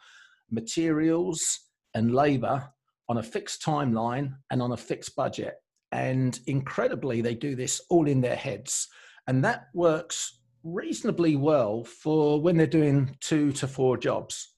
materials 0.51 1.61
and 1.93 2.13
labor 2.13 2.69
on 3.09 3.17
a 3.17 3.23
fixed 3.23 3.61
timeline 3.61 4.35
and 4.51 4.61
on 4.61 4.71
a 4.71 4.77
fixed 4.77 5.15
budget. 5.15 5.55
And 5.91 6.39
incredibly, 6.45 7.21
they 7.21 7.35
do 7.35 7.55
this 7.55 7.81
all 7.89 8.07
in 8.07 8.21
their 8.21 8.35
heads. 8.35 8.87
And 9.27 9.43
that 9.43 9.67
works 9.73 10.39
reasonably 10.63 11.35
well 11.35 11.83
for 11.83 12.39
when 12.39 12.57
they're 12.57 12.67
doing 12.67 13.17
two 13.19 13.51
to 13.53 13.67
four 13.67 13.97
jobs. 13.97 14.53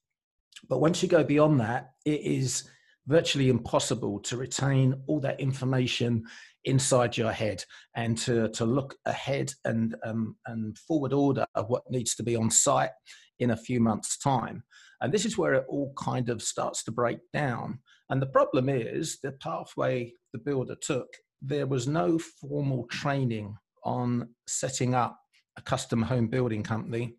But 0.67 0.81
once 0.81 1.01
you 1.01 1.10
go 1.10 1.24
beyond 1.24 1.60
that, 1.62 1.91
it 2.05 2.22
is 2.22 2.70
virtually 3.08 3.50
impossible 3.50 4.20
to 4.20 4.38
retain 4.38 4.96
all 5.08 5.20
that 5.22 5.39
information 5.39 6.24
inside 6.65 7.17
your 7.17 7.31
head 7.31 7.63
and 7.96 8.17
to, 8.17 8.50
to 8.50 8.65
look 8.65 8.96
ahead 9.05 9.53
and, 9.65 9.96
um, 10.05 10.36
and 10.46 10.77
forward 10.77 11.13
order 11.13 11.46
of 11.55 11.70
what 11.70 11.89
needs 11.89 12.15
to 12.15 12.24
be 12.24 12.36
on 12.36 12.51
site 12.51 12.91
in 13.39 13.51
a 13.51 13.58
few 13.58 13.79
months' 13.79 14.17
time. 14.17 14.63
And 15.01 15.12
this 15.12 15.25
is 15.25 15.38
where 15.38 15.55
it 15.55 15.65
all 15.67 15.93
kind 15.98 16.29
of 16.29 16.43
starts 16.43 16.84
to 16.84 16.91
break 16.91 17.20
down. 17.34 17.79
And 18.12 18.22
the 18.22 18.27
problem 18.27 18.68
is 18.68 19.20
the 19.24 19.32
pathway 19.32 20.13
the 20.34 20.39
builder 20.39 20.75
took, 20.75 21.08
there 21.41 21.65
was 21.65 21.88
no 21.88 22.20
formal 22.20 22.86
training 22.91 23.56
on 23.86 24.30
setting 24.48 24.94
up 24.94 25.18
a 25.58 25.62
custom 25.62 26.01
home 26.01 26.27
building 26.27 26.62
company 26.62 27.15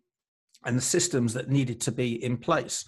and 0.65 0.77
the 0.77 0.81
systems 0.81 1.33
that 1.33 1.49
needed 1.49 1.81
to 1.81 1.91
be 1.91 2.23
in 2.23 2.37
place. 2.37 2.85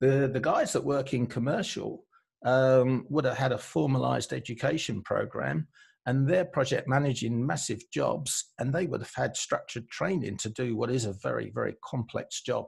The, 0.00 0.30
the 0.32 0.40
guys 0.40 0.74
that 0.74 0.84
work 0.84 1.14
in 1.14 1.26
commercial 1.26 2.04
um, 2.44 3.06
would 3.08 3.24
have 3.24 3.38
had 3.38 3.52
a 3.52 3.58
formalized 3.58 4.34
education 4.34 5.02
program 5.02 5.66
and 6.04 6.28
they're 6.28 6.44
project 6.44 6.86
managing 6.86 7.44
massive 7.44 7.80
jobs 7.90 8.52
and 8.58 8.72
they 8.72 8.86
would 8.86 9.00
have 9.00 9.14
had 9.16 9.34
structured 9.34 9.88
training 9.88 10.36
to 10.36 10.50
do 10.50 10.76
what 10.76 10.90
is 10.90 11.06
a 11.06 11.14
very, 11.22 11.50
very 11.54 11.74
complex 11.82 12.42
job 12.42 12.66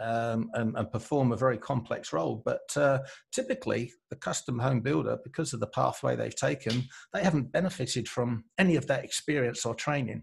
um, 0.00 0.50
and, 0.54 0.76
and, 0.76 0.90
perform 0.90 1.32
a 1.32 1.36
very 1.36 1.58
complex 1.58 2.12
role. 2.12 2.42
But 2.44 2.76
uh, 2.76 3.00
typically, 3.30 3.92
the 4.10 4.16
custom 4.16 4.58
home 4.58 4.80
builder, 4.80 5.18
because 5.22 5.52
of 5.52 5.60
the 5.60 5.66
pathway 5.66 6.16
they've 6.16 6.34
taken, 6.34 6.84
they 7.12 7.22
haven't 7.22 7.52
benefited 7.52 8.08
from 8.08 8.44
any 8.58 8.76
of 8.76 8.86
that 8.86 9.04
experience 9.04 9.66
or 9.66 9.74
training. 9.74 10.22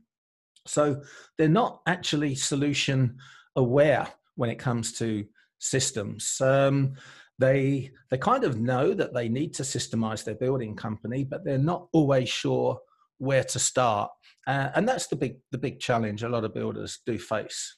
So 0.65 1.01
they're 1.37 1.49
not 1.49 1.81
actually 1.87 2.35
solution 2.35 3.17
aware 3.55 4.07
when 4.35 4.49
it 4.49 4.59
comes 4.59 4.93
to 4.93 5.25
systems. 5.59 6.39
Um, 6.41 6.95
they 7.37 7.91
they 8.11 8.17
kind 8.17 8.43
of 8.43 8.59
know 8.59 8.93
that 8.93 9.13
they 9.13 9.29
need 9.29 9.53
to 9.55 9.63
systemize 9.63 10.23
their 10.23 10.35
building 10.35 10.75
company, 10.75 11.23
but 11.23 11.45
they're 11.45 11.57
not 11.57 11.87
always 11.93 12.27
sure 12.27 12.79
where 13.17 13.43
to 13.45 13.59
start. 13.59 14.11
Uh, 14.47 14.69
and 14.75 14.87
that's 14.87 15.07
the 15.07 15.15
big 15.15 15.37
the 15.51 15.57
big 15.57 15.79
challenge 15.79 16.23
a 16.23 16.29
lot 16.29 16.43
of 16.43 16.53
builders 16.53 16.99
do 17.05 17.17
face. 17.17 17.77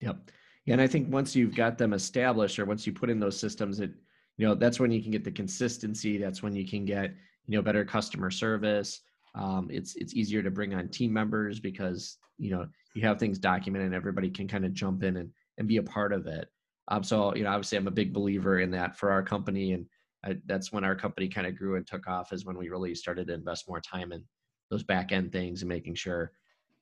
Yep. 0.00 0.30
And 0.70 0.80
I 0.80 0.86
think 0.86 1.12
once 1.12 1.34
you've 1.34 1.54
got 1.54 1.78
them 1.78 1.92
established, 1.92 2.58
or 2.58 2.64
once 2.64 2.86
you 2.86 2.92
put 2.92 3.10
in 3.10 3.20
those 3.20 3.38
systems, 3.38 3.80
it 3.80 3.92
you 4.36 4.46
know 4.46 4.54
that's 4.54 4.80
when 4.80 4.90
you 4.90 5.02
can 5.02 5.10
get 5.10 5.24
the 5.24 5.30
consistency. 5.30 6.16
That's 6.16 6.42
when 6.42 6.54
you 6.54 6.66
can 6.66 6.84
get 6.84 7.14
you 7.46 7.56
know 7.56 7.62
better 7.62 7.84
customer 7.84 8.30
service. 8.30 9.00
Um, 9.34 9.68
it's 9.70 9.96
it's 9.96 10.14
easier 10.14 10.42
to 10.42 10.50
bring 10.50 10.74
on 10.74 10.88
team 10.88 11.12
members 11.12 11.60
because 11.60 12.18
you 12.40 12.50
know 12.50 12.66
you 12.94 13.02
have 13.02 13.18
things 13.18 13.38
documented 13.38 13.86
and 13.86 13.94
everybody 13.94 14.30
can 14.30 14.48
kind 14.48 14.64
of 14.64 14.72
jump 14.72 15.02
in 15.04 15.18
and, 15.18 15.30
and 15.58 15.68
be 15.68 15.76
a 15.76 15.82
part 15.82 16.12
of 16.12 16.26
it 16.26 16.48
um, 16.88 17.04
so 17.04 17.34
you 17.36 17.44
know 17.44 17.50
obviously 17.50 17.78
i'm 17.78 17.86
a 17.86 17.92
big 17.92 18.12
believer 18.12 18.60
in 18.60 18.70
that 18.70 18.96
for 18.96 19.12
our 19.12 19.22
company 19.22 19.72
and 19.72 19.86
I, 20.24 20.36
that's 20.46 20.72
when 20.72 20.84
our 20.84 20.94
company 20.94 21.28
kind 21.28 21.46
of 21.46 21.56
grew 21.56 21.76
and 21.76 21.86
took 21.86 22.06
off 22.06 22.32
is 22.32 22.44
when 22.44 22.58
we 22.58 22.68
really 22.68 22.94
started 22.94 23.28
to 23.28 23.34
invest 23.34 23.68
more 23.68 23.80
time 23.80 24.12
in 24.12 24.24
those 24.70 24.82
back 24.82 25.12
end 25.12 25.32
things 25.32 25.62
and 25.62 25.68
making 25.68 25.94
sure 25.94 26.32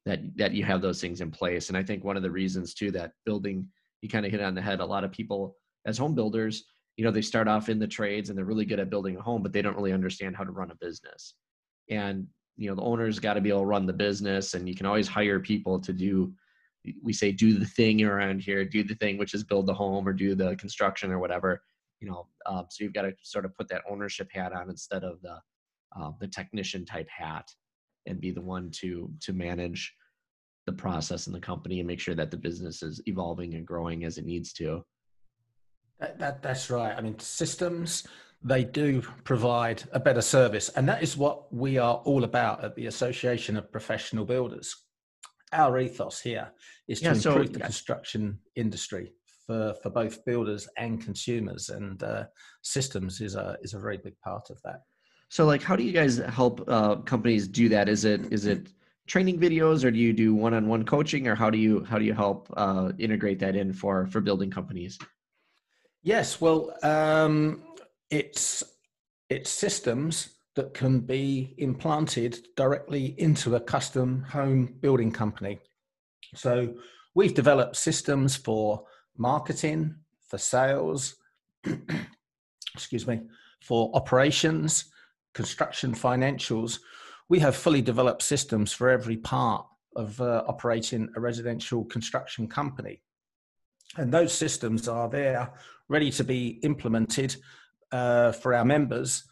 that 0.07 0.21
that 0.37 0.55
you 0.55 0.65
have 0.65 0.81
those 0.81 1.01
things 1.01 1.21
in 1.21 1.31
place 1.31 1.69
and 1.69 1.77
i 1.77 1.83
think 1.83 2.05
one 2.05 2.17
of 2.17 2.23
the 2.23 2.31
reasons 2.31 2.73
too 2.73 2.91
that 2.93 3.13
building 3.27 3.67
you 4.03 4.09
kind 4.09 4.27
of 4.27 4.33
hit 4.33 4.41
on 4.41 4.55
the 4.55 4.63
head. 4.63 4.81
A 4.81 4.85
lot 4.85 5.05
of 5.05 5.13
people 5.13 5.57
as 5.87 5.99
home 5.99 6.15
builders 6.15 6.65
you 6.97 7.05
know 7.05 7.13
they 7.13 7.23
start 7.23 7.49
off 7.49 7.69
in 7.69 7.79
the 7.79 7.87
trades 7.87 8.29
and 8.29 8.37
they're 8.37 8.45
really 8.45 8.65
good 8.65 8.81
at 8.81 8.91
building 8.91 9.17
a 9.17 9.23
home 9.23 9.43
but 9.43 9.53
they 9.53 9.63
don't 9.63 9.77
really 9.77 9.93
understand 9.93 10.37
how 10.37 10.45
to 10.45 10.51
run 10.51 10.71
a 10.71 10.75
business. 10.75 11.35
And 11.89 12.27
you 12.59 12.69
know 12.69 12.75
the 12.75 12.83
owner's 12.83 13.21
got 13.21 13.35
to 13.35 13.41
be 13.41 13.49
able 13.49 13.61
to 13.61 13.67
run 13.67 13.87
the 13.87 13.93
business 13.93 14.55
and 14.55 14.69
you 14.69 14.75
can 14.75 14.85
always 14.85 15.09
hire 15.09 15.41
people 15.41 15.81
to 15.81 15.93
do 15.93 16.35
we 17.03 17.13
say 17.13 17.33
do 17.33 17.59
the 17.59 17.65
thing 17.65 18.03
around 18.03 18.41
here 18.41 18.65
do 18.65 18.83
the 18.83 18.97
thing 18.97 19.17
which 19.17 19.33
is 19.33 19.45
build 19.45 19.67
the 19.67 19.75
home 19.75 20.07
or 20.07 20.13
do 20.13 20.35
the 20.35 20.57
construction 20.57 21.13
or 21.13 21.21
whatever 21.21 21.63
you 22.01 22.09
know 22.09 22.27
um, 22.47 22.67
so 22.69 22.83
you've 22.83 22.93
got 22.93 23.03
to 23.03 23.13
sort 23.23 23.45
of 23.45 23.55
put 23.55 23.69
that 23.69 23.83
ownership 23.89 24.29
hat 24.33 24.53
on 24.53 24.69
instead 24.69 25.05
of 25.05 25.23
the 25.23 25.39
uh, 25.97 26.11
the 26.21 26.27
technician 26.27 26.85
type 26.85 27.09
hat 27.09 27.49
and 28.07 28.21
be 28.21 28.33
the 28.33 28.41
one 28.41 28.71
to 28.71 29.11
to 29.21 29.33
manage 29.33 29.95
the 30.69 30.73
process 30.73 31.27
in 31.27 31.33
the 31.33 31.41
company 31.41 31.81
and 31.81 31.87
make 31.87 32.01
sure 32.01 32.15
that 32.15 32.31
the 32.31 32.37
business 32.37 32.83
is 32.83 33.01
evolving 33.07 33.55
and 33.55 33.67
growing 33.67 34.05
as 34.05 34.19
it 34.19 34.27
needs 34.27 34.53
to 34.53 34.85
that, 35.99 36.19
that 36.19 36.43
that's 36.43 36.71
right 36.71 36.97
i 36.97 37.01
mean 37.01 37.19
systems 37.19 38.07
they 38.43 38.65
do 38.65 39.03
provide 39.25 39.83
a 39.93 40.01
better 40.01 40.21
service. 40.21 40.69
And 40.71 40.89
that 40.89 41.03
is 41.03 41.17
what 41.17 41.53
we 41.53 41.79
are 41.79 41.97
all 42.05 42.25
about 42.25 42.63
at 42.65 42.75
the 42.77 42.87
Association 42.87 43.57
of 43.57 43.71
Professional 43.73 44.25
Builders. 44.25 44.75
Our 45.53 45.79
ethos 45.79 46.21
here 46.21 46.53
is 46.87 47.01
to 47.01 47.07
yeah, 47.07 47.15
improve 47.15 47.47
so, 47.47 47.53
the 47.53 47.61
construction 47.61 48.39
industry 48.55 49.15
for, 49.47 49.75
for 49.83 49.91
both 49.91 50.25
builders 50.25 50.69
and 50.77 51.03
consumers, 51.03 51.71
and 51.71 52.03
uh, 52.03 52.25
systems 52.63 53.23
is 53.23 53.35
a 53.35 53.57
is 53.63 53.73
a 53.73 53.79
very 53.79 53.97
big 53.97 54.15
part 54.21 54.51
of 54.51 54.61
that. 54.65 54.83
So, 55.31 55.47
like, 55.47 55.63
how 55.63 55.75
do 55.75 55.85
you 55.85 55.93
guys 55.93 56.19
help 56.19 56.63
uh, 56.69 56.97
companies 56.97 57.49
do 57.49 57.71
that? 57.71 57.89
Is 57.89 58.05
it 58.05 58.31
is 58.31 58.45
it 58.45 58.69
training 59.09 59.41
videos, 59.41 59.85
or 59.85 59.91
do 59.91 59.99
you 59.99 60.13
do 60.13 60.35
one 60.35 60.55
on 60.55 60.69
one 60.69 60.85
coaching, 60.85 61.27
or 61.27 61.35
how 61.35 61.51
do 61.51 61.59
you 61.59 61.85
how 61.85 61.99
do 61.99 62.05
you 62.05 62.15
help 62.15 62.49
uh, 62.57 62.93
integrate 62.99 63.41
that 63.41 63.57
in 63.57 63.73
for 63.73 64.07
for 64.07 64.21
building 64.21 64.51
companies? 64.51 64.99
Yes, 66.03 66.41
well, 66.41 66.73
um, 66.85 67.63
it's 68.11 68.63
it's 69.29 69.51
systems 69.51 70.29
that 70.55 70.75
can 70.75 71.01
be 71.01 71.55
implanted 71.59 72.39
directly 72.57 73.15
into 73.19 73.57
a 73.57 73.61
custom 73.61 74.23
home 74.23 74.75
building 74.81 75.11
company. 75.11 75.59
So 76.35 76.75
we've 77.15 77.35
developed 77.35 77.77
systems 77.77 78.37
for 78.37 78.85
marketing, 79.17 79.95
for 80.29 80.39
sales, 80.39 81.17
excuse 82.75 83.07
me, 83.07 83.21
for 83.61 83.91
operations, 83.95 84.87
construction 85.35 85.95
financials. 85.95 86.81
We 87.29 87.39
have 87.41 87.57
fully 87.57 87.83
developed 87.83 88.23
systems 88.23 88.73
for 88.73 88.89
every 88.89 89.17
part 89.17 89.67
of 89.97 90.21
uh, 90.21 90.45
operating 90.47 91.09
a 91.17 91.21
residential 91.21 91.85
construction 91.85 92.49
company. 92.49 93.03
And 93.97 94.13
those 94.13 94.33
systems 94.33 94.89
are 94.89 95.09
there 95.09 95.53
ready 95.89 96.11
to 96.13 96.25
be 96.25 96.61
implemented 96.63 97.37
uh, 97.91 98.33
for 98.33 98.55
our 98.55 98.65
members 98.65 99.25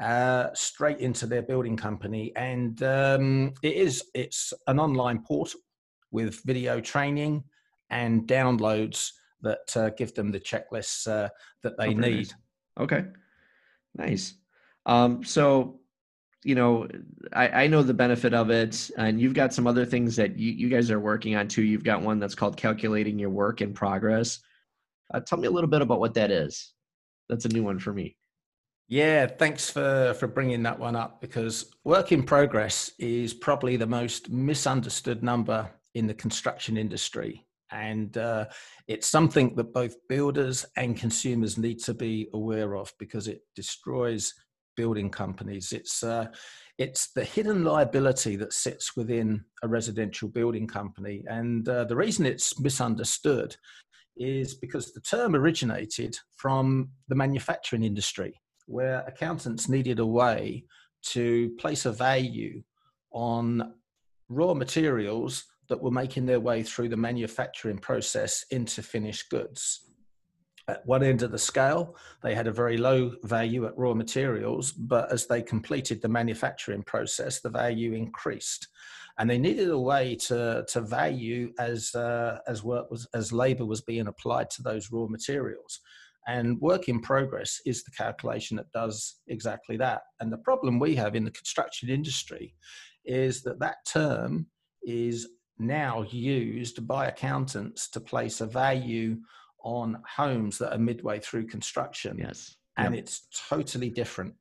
uh, 0.00 0.48
straight 0.54 0.98
into 0.98 1.26
their 1.26 1.42
building 1.42 1.76
company, 1.76 2.32
and 2.36 2.82
um, 2.82 3.52
it 3.62 3.74
is 3.74 4.04
it's 4.14 4.52
an 4.66 4.80
online 4.80 5.22
portal 5.22 5.60
with 6.10 6.42
video 6.44 6.80
training 6.80 7.44
and 7.90 8.26
downloads 8.26 9.10
that 9.42 9.76
uh, 9.76 9.90
give 9.90 10.14
them 10.14 10.32
the 10.32 10.40
checklists 10.40 11.06
uh, 11.06 11.28
that 11.62 11.76
they 11.78 11.88
oh, 11.88 11.92
need. 11.92 12.16
Nice. 12.16 12.34
Okay, 12.80 13.04
nice. 13.94 14.34
Um, 14.86 15.22
so 15.22 15.80
you 16.44 16.54
know 16.54 16.86
I, 17.32 17.64
I, 17.64 17.66
know 17.66 17.82
the 17.82 17.94
benefit 17.94 18.34
of 18.34 18.50
it 18.50 18.90
and 18.98 19.20
you've 19.20 19.34
got 19.34 19.54
some 19.54 19.66
other 19.66 19.84
things 19.84 20.14
that 20.16 20.38
you, 20.38 20.52
you 20.52 20.68
guys 20.68 20.90
are 20.90 21.00
working 21.00 21.34
on 21.36 21.48
too. 21.48 21.62
You've 21.62 21.84
got 21.84 22.02
one 22.02 22.20
that's 22.20 22.34
called 22.34 22.56
calculating 22.56 23.18
your 23.18 23.30
work 23.30 23.62
in 23.62 23.72
progress. 23.72 24.40
Uh, 25.12 25.20
tell 25.20 25.38
me 25.38 25.48
a 25.48 25.50
little 25.50 25.70
bit 25.70 25.82
about 25.82 26.00
what 26.00 26.14
that 26.14 26.30
is. 26.30 26.72
That's 27.28 27.46
a 27.46 27.48
new 27.48 27.64
one 27.64 27.78
for 27.78 27.92
me. 27.92 28.16
Yeah, 28.88 29.26
thanks 29.26 29.70
for 29.70 30.14
for 30.20 30.26
bringing 30.26 30.62
that 30.64 30.78
one 30.78 30.94
up 30.94 31.20
because 31.20 31.72
work 31.84 32.12
in 32.12 32.22
progress 32.22 32.92
is 32.98 33.32
probably 33.32 33.76
the 33.76 33.86
most 33.86 34.30
misunderstood 34.30 35.22
number 35.22 35.70
in 35.94 36.06
the 36.06 36.12
construction 36.12 36.76
industry, 36.76 37.46
and 37.70 38.18
uh, 38.18 38.46
it's 38.86 39.06
something 39.06 39.54
that 39.54 39.72
both 39.72 39.96
builders 40.08 40.66
and 40.76 40.98
consumers 40.98 41.56
need 41.56 41.78
to 41.84 41.94
be 41.94 42.28
aware 42.34 42.76
of 42.76 42.92
because 42.98 43.26
it 43.26 43.40
destroys 43.56 44.34
building 44.76 45.10
companies. 45.10 45.72
It's 45.72 46.02
uh, 46.02 46.26
it's 46.78 47.12
the 47.12 47.24
hidden 47.24 47.64
liability 47.64 48.36
that 48.36 48.52
sits 48.52 48.96
within 48.96 49.44
a 49.62 49.68
residential 49.68 50.28
building 50.28 50.66
company, 50.66 51.24
and 51.28 51.68
uh, 51.68 51.84
the 51.84 51.96
reason 51.96 52.26
it's 52.26 52.58
misunderstood 52.58 53.56
is 54.16 54.54
because 54.54 54.92
the 54.92 55.00
term 55.00 55.34
originated 55.34 56.16
from 56.36 56.90
the 57.08 57.14
manufacturing 57.14 57.82
industry, 57.82 58.40
where 58.66 59.00
accountants 59.06 59.68
needed 59.68 59.98
a 59.98 60.06
way 60.06 60.64
to 61.02 61.50
place 61.58 61.84
a 61.84 61.92
value 61.92 62.62
on 63.10 63.74
raw 64.28 64.54
materials 64.54 65.44
that 65.68 65.82
were 65.82 65.90
making 65.90 66.26
their 66.26 66.40
way 66.40 66.62
through 66.62 66.88
the 66.88 66.96
manufacturing 66.96 67.78
process 67.78 68.44
into 68.50 68.82
finished 68.82 69.30
goods. 69.30 69.80
At 70.66 70.86
one 70.86 71.02
end 71.02 71.22
of 71.22 71.30
the 71.30 71.38
scale, 71.38 71.94
they 72.22 72.34
had 72.34 72.46
a 72.46 72.52
very 72.52 72.78
low 72.78 73.12
value 73.22 73.66
at 73.66 73.76
raw 73.76 73.92
materials, 73.92 74.72
but 74.72 75.12
as 75.12 75.26
they 75.26 75.42
completed 75.42 76.00
the 76.00 76.08
manufacturing 76.08 76.82
process, 76.82 77.40
the 77.40 77.50
value 77.50 77.92
increased. 77.92 78.68
And 79.18 79.28
they 79.28 79.38
needed 79.38 79.68
a 79.70 79.78
way 79.78 80.16
to 80.28 80.64
to 80.68 80.80
value 80.80 81.52
as 81.58 81.94
uh, 81.94 82.38
as 82.48 82.64
work 82.64 82.90
was 82.90 83.06
as 83.14 83.32
labor 83.32 83.66
was 83.66 83.82
being 83.82 84.08
applied 84.08 84.50
to 84.50 84.62
those 84.62 84.90
raw 84.90 85.06
materials. 85.06 85.80
And 86.26 86.58
work 86.60 86.88
in 86.88 87.00
progress 87.00 87.60
is 87.66 87.84
the 87.84 87.90
calculation 87.90 88.56
that 88.56 88.72
does 88.72 89.20
exactly 89.28 89.76
that. 89.76 90.02
And 90.20 90.32
the 90.32 90.38
problem 90.38 90.78
we 90.78 90.96
have 90.96 91.14
in 91.14 91.24
the 91.24 91.30
construction 91.30 91.90
industry 91.90 92.54
is 93.04 93.42
that 93.42 93.60
that 93.60 93.84
term 93.86 94.46
is 94.82 95.28
now 95.58 96.02
used 96.10 96.86
by 96.86 97.06
accountants 97.06 97.88
to 97.90 98.00
place 98.00 98.40
a 98.40 98.46
value 98.46 99.18
on 99.64 100.00
homes 100.06 100.58
that 100.58 100.72
are 100.72 100.78
midway 100.78 101.18
through 101.18 101.46
construction 101.46 102.16
yes 102.18 102.56
and 102.76 102.94
yep. 102.94 103.02
it's 103.02 103.26
totally 103.48 103.90
different 103.90 104.34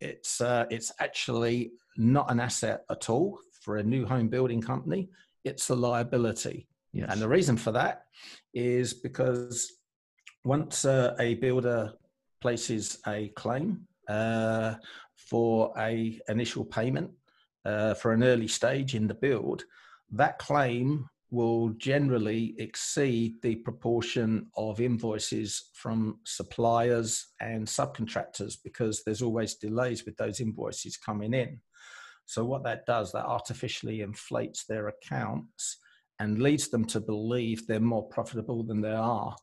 it's 0.00 0.40
uh, 0.40 0.64
it's 0.70 0.90
actually 0.98 1.72
not 1.96 2.30
an 2.30 2.40
asset 2.40 2.84
at 2.90 3.10
all 3.10 3.38
for 3.60 3.76
a 3.76 3.82
new 3.82 4.06
home 4.06 4.28
building 4.28 4.60
company, 4.60 5.08
it's 5.44 5.68
a 5.70 5.74
liability. 5.74 6.66
Yes. 6.92 7.08
And 7.12 7.20
the 7.20 7.28
reason 7.28 7.56
for 7.56 7.72
that 7.72 8.06
is 8.54 8.94
because 8.94 9.72
once 10.44 10.84
uh, 10.84 11.14
a 11.20 11.34
builder 11.34 11.92
places 12.40 12.98
a 13.06 13.28
claim 13.36 13.86
uh, 14.08 14.74
for 15.16 15.72
a 15.78 16.18
initial 16.28 16.64
payment 16.64 17.10
uh, 17.64 17.94
for 17.94 18.12
an 18.12 18.24
early 18.24 18.48
stage 18.48 18.94
in 18.94 19.06
the 19.06 19.14
build, 19.14 19.64
that 20.10 20.38
claim 20.38 21.08
will 21.30 21.70
generally 21.78 22.54
exceed 22.58 23.34
the 23.42 23.56
proportion 23.56 24.46
of 24.56 24.80
invoices 24.80 25.70
from 25.74 26.18
suppliers 26.24 27.28
and 27.40 27.66
subcontractors 27.66 28.54
because 28.64 29.02
there's 29.04 29.22
always 29.22 29.54
delays 29.54 30.04
with 30.04 30.16
those 30.16 30.40
invoices 30.40 30.96
coming 30.96 31.32
in. 31.32 31.60
So, 32.26 32.44
what 32.44 32.64
that 32.64 32.86
does, 32.86 33.12
that 33.12 33.26
artificially 33.26 34.02
inflates 34.02 34.64
their 34.66 34.88
accounts 34.88 35.78
and 36.18 36.40
leads 36.40 36.68
them 36.68 36.84
to 36.84 37.00
believe 37.00 37.66
they're 37.66 37.80
more 37.80 38.08
profitable 38.08 38.62
than 38.62 38.80
they 38.80 38.92
are. 38.92 39.34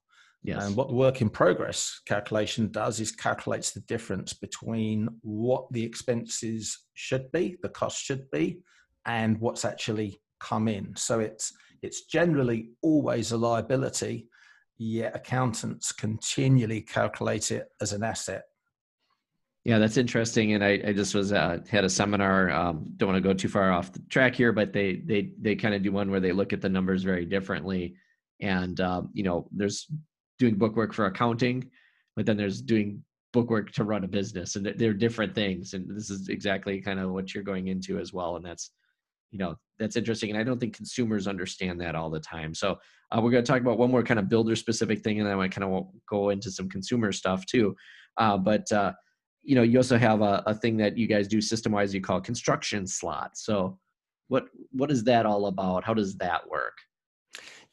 Yes. 0.44 0.66
And 0.66 0.76
what 0.76 0.88
the 0.88 0.94
work 0.94 1.22
in 1.22 1.30
progress 1.30 2.00
calculation 2.06 2.72
does 2.72 3.00
is 3.00 3.12
calculates 3.12 3.72
the 3.72 3.82
difference 3.82 4.34
between 4.34 5.10
what 5.22 5.66
the 5.72 5.84
expenses 5.84 6.86
should 6.94 7.32
be, 7.32 7.58
the 7.62 7.70
cost 7.70 8.02
should 8.02 8.30
be, 8.32 8.60
and 9.06 9.38
what's 9.40 9.66
actually 9.66 10.22
come 10.40 10.68
in. 10.68 10.96
So 10.96 11.20
it's 11.20 11.52
it's 11.82 12.06
generally 12.06 12.72
always 12.82 13.32
a 13.32 13.38
liability, 13.38 14.30
yet 14.78 15.16
accountants 15.16 15.92
continually 15.92 16.82
calculate 16.82 17.52
it 17.52 17.68
as 17.82 17.94
an 17.94 18.04
asset. 18.04 18.44
Yeah, 19.68 19.80
that's 19.80 19.98
interesting. 19.98 20.54
And 20.54 20.64
I, 20.64 20.80
I 20.88 20.94
just 20.94 21.14
was 21.14 21.34
uh, 21.34 21.60
had 21.70 21.84
a 21.84 21.90
seminar. 21.90 22.50
Um, 22.52 22.86
don't 22.96 23.10
want 23.10 23.22
to 23.22 23.30
go 23.30 23.34
too 23.34 23.50
far 23.50 23.70
off 23.70 23.92
the 23.92 24.00
track 24.10 24.34
here, 24.34 24.54
but 24.54 24.72
they 24.72 25.02
they 25.06 25.34
they 25.42 25.58
kind 25.58 25.76
of 25.76 25.84
do 25.84 25.92
one 25.92 26.10
where 26.10 26.22
they 26.22 26.32
look 26.32 26.54
at 26.54 26.62
the 26.62 26.70
numbers 26.70 27.04
very 27.04 27.26
differently. 27.26 27.98
And 28.40 28.80
um, 28.80 29.10
you 29.14 29.24
know, 29.24 29.50
there's 29.52 29.88
doing 30.40 30.56
bookwork 30.56 30.94
for 30.94 31.08
accounting, 31.08 31.70
but 32.16 32.26
then 32.26 32.38
there's 32.38 32.62
doing 32.62 33.04
bookwork 33.34 33.74
to 33.74 33.84
run 33.84 34.06
a 34.06 34.08
business, 34.08 34.56
and 34.56 34.66
they're 34.66 34.94
different 34.94 35.36
things. 35.36 35.74
And 35.74 35.94
this 35.94 36.10
is 36.10 36.30
exactly 36.30 36.80
kind 36.80 37.02
of 37.02 37.12
what 37.12 37.34
you're 37.34 37.44
going 37.44 37.68
into 37.68 38.00
as 38.00 38.14
well. 38.14 38.38
And 38.38 38.46
that's 38.46 38.72
you 39.32 39.40
know 39.40 39.58
that's 39.80 39.96
interesting 39.96 40.30
and 40.30 40.40
i 40.40 40.44
don't 40.44 40.60
think 40.60 40.76
consumers 40.76 41.28
understand 41.28 41.80
that 41.82 41.96
all 41.96 42.10
the 42.10 42.20
time. 42.20 42.54
So 42.54 42.78
uh, 43.12 43.22
we're 43.22 43.32
going 43.32 43.44
to 43.44 43.52
talk 43.52 43.62
about 43.62 43.78
one 43.78 43.92
more 43.92 44.04
kind 44.04 44.20
of 44.20 44.28
builder 44.28 44.56
specific 44.56 45.02
thing 45.02 45.20
and 45.20 45.28
then 45.30 45.40
i 45.40 45.48
kind 45.48 45.64
of 45.64 45.88
go 46.10 46.30
into 46.30 46.52
some 46.52 46.70
consumer 46.70 47.12
stuff 47.12 47.46
too. 47.46 47.76
Uh, 48.18 48.38
but 48.38 48.72
uh, 48.72 48.94
you 49.44 49.56
know 49.56 49.64
you 49.64 49.78
also 49.78 49.98
have 49.98 50.22
a, 50.22 50.44
a 50.46 50.54
thing 50.54 50.78
that 50.78 50.98
you 50.98 51.08
guys 51.08 51.28
do 51.28 51.40
system 51.42 51.72
wise 51.72 51.94
you 51.94 52.02
call 52.02 52.20
construction 52.20 52.86
slot 52.88 53.38
so 53.38 53.78
what 54.28 54.48
what 54.72 54.92
is 54.92 55.04
that 55.06 55.26
all 55.26 55.48
about? 55.48 55.84
How 55.84 55.94
does 55.94 56.16
that 56.18 56.48
work? 56.50 56.78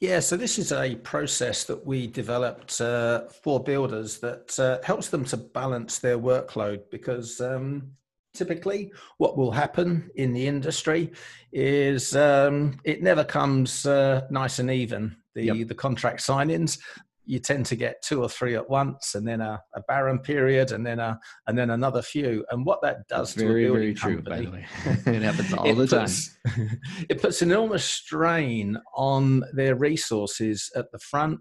Yeah, 0.01 0.21
so 0.21 0.37
this 0.37 0.59
is 0.59 0.73
a 0.73 0.97
process 0.97 1.65
that 1.65 1.87
we 1.87 2.07
developed 2.07 2.81
uh, 2.81 3.27
for 3.43 3.63
builders 3.63 4.19
that 4.19 4.59
uh, 4.59 4.85
helps 4.85 5.09
them 5.09 5.25
to 5.27 5.37
balance 5.37 5.99
their 5.99 6.19
workload 6.19 6.91
because 6.91 7.41
um, 7.41 7.93
typically 8.35 8.93
what 9.19 9.37
will 9.37 9.53
happen 9.53 10.11
in 10.17 10.33
the 10.33 10.47
industry 10.47 11.13
is 11.53 12.15
um, 12.17 12.79
it 12.85 13.03
never 13.03 13.25
comes 13.25 13.87
uh, 13.87 14.23
nice 14.31 14.59
and 14.59 14.71
even. 14.71 15.17
The 15.35 15.45
yep. 15.45 15.69
the 15.69 15.75
contract 15.75 16.21
signings 16.21 16.79
you 17.27 17.39
tend 17.39 17.65
to 17.67 17.77
get 17.77 18.03
two 18.03 18.23
or 18.23 18.29
three 18.29 18.55
at 18.55 18.69
once 18.69 19.15
and 19.15 19.27
then 19.27 19.41
a, 19.41 19.61
a 19.75 19.81
barren 19.89 20.19
period 20.19 20.73
and 20.73 20.87
then 20.87 21.01
a 21.01 21.19
and 21.47 21.57
then 21.57 21.71
another 21.71 22.03
few. 22.03 22.45
And 22.51 22.67
what 22.67 22.83
that 22.83 23.09
does 23.09 23.35
That's 23.35 23.43
to 23.43 23.49
very 23.49 23.67
a 23.67 23.73
very 23.73 23.95
company, 23.95 24.23
true 24.23 24.23
by 24.23 24.41
the 24.43 24.51
way. 24.51 24.67
It 25.17 25.23
happens 25.23 25.53
all 25.55 25.67
it 25.67 25.75
the 25.75 25.87
puts, 25.87 26.37
time 26.47 26.81
it 27.09 27.23
puts 27.23 27.43
enormous 27.43 27.85
strain 27.85 28.77
on 28.95 29.43
their 29.53 29.75
resources 29.75 30.71
at 30.77 30.91
the 30.93 30.99
front 30.99 31.41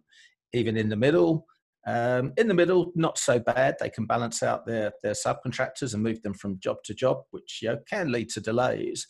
even 0.54 0.78
in 0.78 0.90
the 0.90 0.96
middle 0.96 1.46
um, 1.86 2.34
in 2.38 2.48
the 2.48 2.54
middle, 2.54 2.92
not 2.96 3.18
so 3.18 3.40
bad. 3.40 3.76
They 3.80 3.90
can 3.90 4.06
balance 4.06 4.42
out 4.42 4.66
their, 4.66 4.94
their 5.04 5.14
subcontractors 5.14 5.94
and 5.94 6.04
move 6.04 6.22
them 6.22 6.34
from 6.34 6.60
job 6.60 6.78
to 6.86 6.94
job, 6.94 7.24
which 7.32 7.60
you 7.62 7.70
know, 7.70 7.80
can 7.90 8.12
lead 8.12 8.30
to 8.30 8.42
delays. 8.42 9.06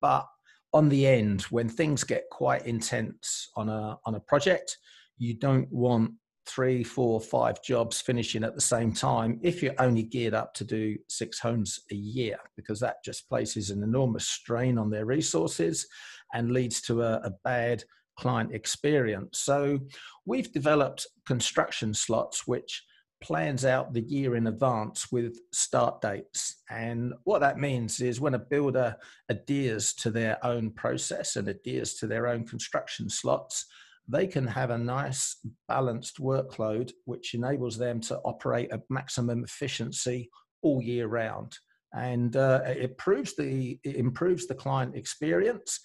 But 0.00 0.26
on 0.72 0.88
the 0.88 1.06
end, 1.06 1.42
when 1.42 1.68
things 1.68 2.04
get 2.04 2.24
quite 2.30 2.66
intense 2.66 3.50
on 3.56 3.68
a 3.68 3.98
on 4.06 4.14
a 4.14 4.20
project, 4.20 4.78
you 5.18 5.34
don't 5.34 5.70
want 5.72 6.12
three, 6.46 6.84
four, 6.84 7.20
five 7.20 7.62
jobs 7.62 8.00
finishing 8.00 8.44
at 8.44 8.54
the 8.54 8.60
same 8.60 8.92
time 8.92 9.40
if 9.42 9.62
you're 9.62 9.74
only 9.78 10.02
geared 10.02 10.34
up 10.34 10.52
to 10.54 10.64
do 10.64 10.96
six 11.08 11.38
homes 11.38 11.80
a 11.90 11.94
year, 11.94 12.36
because 12.56 12.80
that 12.80 12.96
just 13.04 13.28
places 13.28 13.70
an 13.70 13.82
enormous 13.82 14.28
strain 14.28 14.78
on 14.78 14.90
their 14.90 15.06
resources 15.06 15.86
and 16.34 16.52
leads 16.52 16.82
to 16.82 17.02
a, 17.02 17.14
a 17.24 17.30
bad 17.44 17.82
client 18.18 18.54
experience. 18.54 19.40
So 19.40 19.80
we've 20.24 20.52
developed 20.52 21.06
construction 21.26 21.94
slots 21.94 22.46
which 22.46 22.82
plans 23.22 23.64
out 23.64 23.94
the 23.94 24.02
year 24.02 24.36
in 24.36 24.46
advance 24.46 25.10
with 25.10 25.38
start 25.52 26.02
dates. 26.02 26.62
And 26.68 27.14
what 27.24 27.40
that 27.40 27.58
means 27.58 28.00
is 28.00 28.20
when 28.20 28.34
a 28.34 28.38
builder 28.38 28.96
adheres 29.30 29.94
to 29.94 30.10
their 30.10 30.44
own 30.44 30.70
process 30.72 31.36
and 31.36 31.48
adheres 31.48 31.94
to 31.94 32.06
their 32.06 32.26
own 32.26 32.46
construction 32.46 33.08
slots, 33.08 33.64
they 34.06 34.26
can 34.26 34.46
have 34.46 34.68
a 34.68 34.76
nice 34.76 35.38
balanced 35.68 36.18
workload 36.18 36.92
which 37.06 37.32
enables 37.32 37.78
them 37.78 38.00
to 38.02 38.18
operate 38.18 38.70
at 38.70 38.82
maximum 38.90 39.42
efficiency 39.42 40.28
all 40.62 40.82
year 40.82 41.06
round 41.06 41.56
and 41.94 42.36
uh, 42.36 42.60
it 42.66 42.78
improves 42.78 43.34
the 43.36 43.78
it 43.84 43.96
improves 43.96 44.46
the 44.46 44.54
client 44.54 44.94
experience 44.96 45.80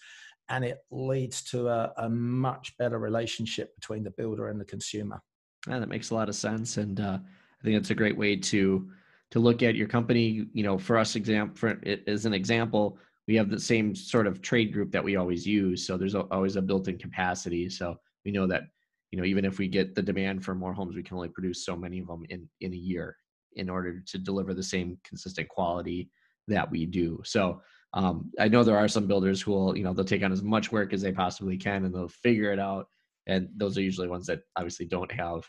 and 0.50 0.66
it 0.66 0.80
leads 0.92 1.44
to 1.44 1.68
a, 1.68 1.94
a 1.98 2.10
much 2.10 2.76
better 2.78 3.00
relationship 3.00 3.74
between 3.76 4.04
the 4.04 4.12
builder 4.12 4.50
and 4.50 4.60
the 4.60 4.66
consumer. 4.66 5.22
Yeah, 5.68 5.80
that 5.80 5.90
makes 5.90 6.10
a 6.10 6.16
lot 6.16 6.30
of 6.30 6.36
sense, 6.36 6.78
and 6.78 7.00
uh, 7.00 7.20
I 7.22 7.64
think 7.64 7.76
it's 7.76 7.92
a 7.92 7.96
great 7.96 8.18
way 8.18 8.36
to 8.36 8.90
to 9.32 9.40
look 9.40 9.62
at 9.62 9.76
your 9.76 9.88
company. 9.88 10.48
You 10.54 10.64
know, 10.64 10.78
for 10.78 10.98
us, 10.98 11.16
example, 11.16 11.56
for, 11.56 11.80
as 12.08 12.26
an 12.26 12.34
example, 12.34 12.98
we 13.28 13.36
have 13.36 13.50
the 13.50 13.60
same 13.60 13.94
sort 13.94 14.26
of 14.26 14.42
trade 14.42 14.74
group 14.74 14.92
that 14.92 15.04
we 15.04 15.16
always 15.16 15.46
use. 15.46 15.86
So 15.86 15.98
there's 15.98 16.16
always 16.16 16.56
a 16.56 16.62
built-in 16.62 16.98
capacity. 16.98 17.70
So 17.70 18.00
we 18.26 18.32
know 18.32 18.48
that 18.48 18.64
you 19.12 19.20
know 19.20 19.26
even 19.26 19.46
if 19.46 19.60
we 19.60 19.68
get 19.68 19.96
the 19.96 20.02
demand 20.02 20.44
for 20.44 20.56
more 20.56 20.74
homes, 20.74 20.96
we 20.96 21.04
can 21.04 21.18
only 21.18 21.30
produce 21.30 21.66
so 21.66 21.76
many 21.76 22.00
of 22.00 22.08
them 22.08 22.24
in 22.30 22.50
in 22.62 22.74
a 22.74 22.78
year 22.78 23.18
in 23.54 23.70
order 23.70 24.00
to 24.00 24.18
deliver 24.18 24.54
the 24.54 24.64
same 24.64 24.98
consistent 25.04 25.50
quality 25.50 26.10
that 26.48 26.70
we 26.70 26.86
do. 26.86 27.22
So 27.26 27.62
um, 27.94 28.32
I 28.40 28.48
know 28.48 28.64
there 28.64 28.78
are 28.78 28.88
some 28.88 29.08
builders 29.08 29.42
who 29.42 29.52
will, 29.52 29.78
you 29.78 29.84
know, 29.84 29.94
they'll 29.94 30.06
take 30.06 30.24
on 30.24 30.32
as 30.32 30.44
much 30.44 30.72
work 30.72 30.94
as 30.94 31.02
they 31.02 31.12
possibly 31.12 31.58
can 31.58 31.86
and 31.86 31.94
they'll 31.94 32.08
figure 32.08 32.52
it 32.52 32.60
out. 32.60 32.88
And 33.28 33.50
those 33.56 33.78
are 33.78 33.82
usually 33.82 34.08
ones 34.08 34.28
that 34.28 34.42
obviously 34.56 34.86
don't 34.86 35.12
have 35.12 35.48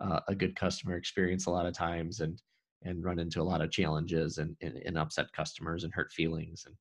uh, 0.00 0.20
a 0.28 0.34
good 0.34 0.56
customer 0.56 0.96
experience 0.96 1.46
a 1.46 1.50
lot 1.50 1.66
of 1.66 1.74
times 1.74 2.20
and 2.20 2.40
and 2.84 3.04
run 3.04 3.20
into 3.20 3.40
a 3.40 3.44
lot 3.44 3.60
of 3.60 3.70
challenges 3.70 4.38
and, 4.38 4.56
and, 4.60 4.76
and 4.84 4.98
upset 4.98 5.32
customers 5.32 5.84
and 5.84 5.94
hurt 5.94 6.10
feelings 6.10 6.64
and 6.66 6.74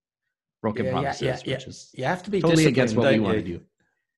broken 0.60 0.86
yeah, 0.86 0.92
promises, 0.92 1.22
yeah, 1.22 1.38
yeah, 1.46 1.56
which 1.56 1.68
is 1.68 1.90
you 1.94 2.04
have 2.04 2.24
to 2.24 2.32
be 2.32 2.42
totally 2.42 2.66
against 2.66 2.96
what 2.96 3.12
we 3.12 3.20
want 3.20 3.38
to 3.38 3.44
do. 3.44 3.62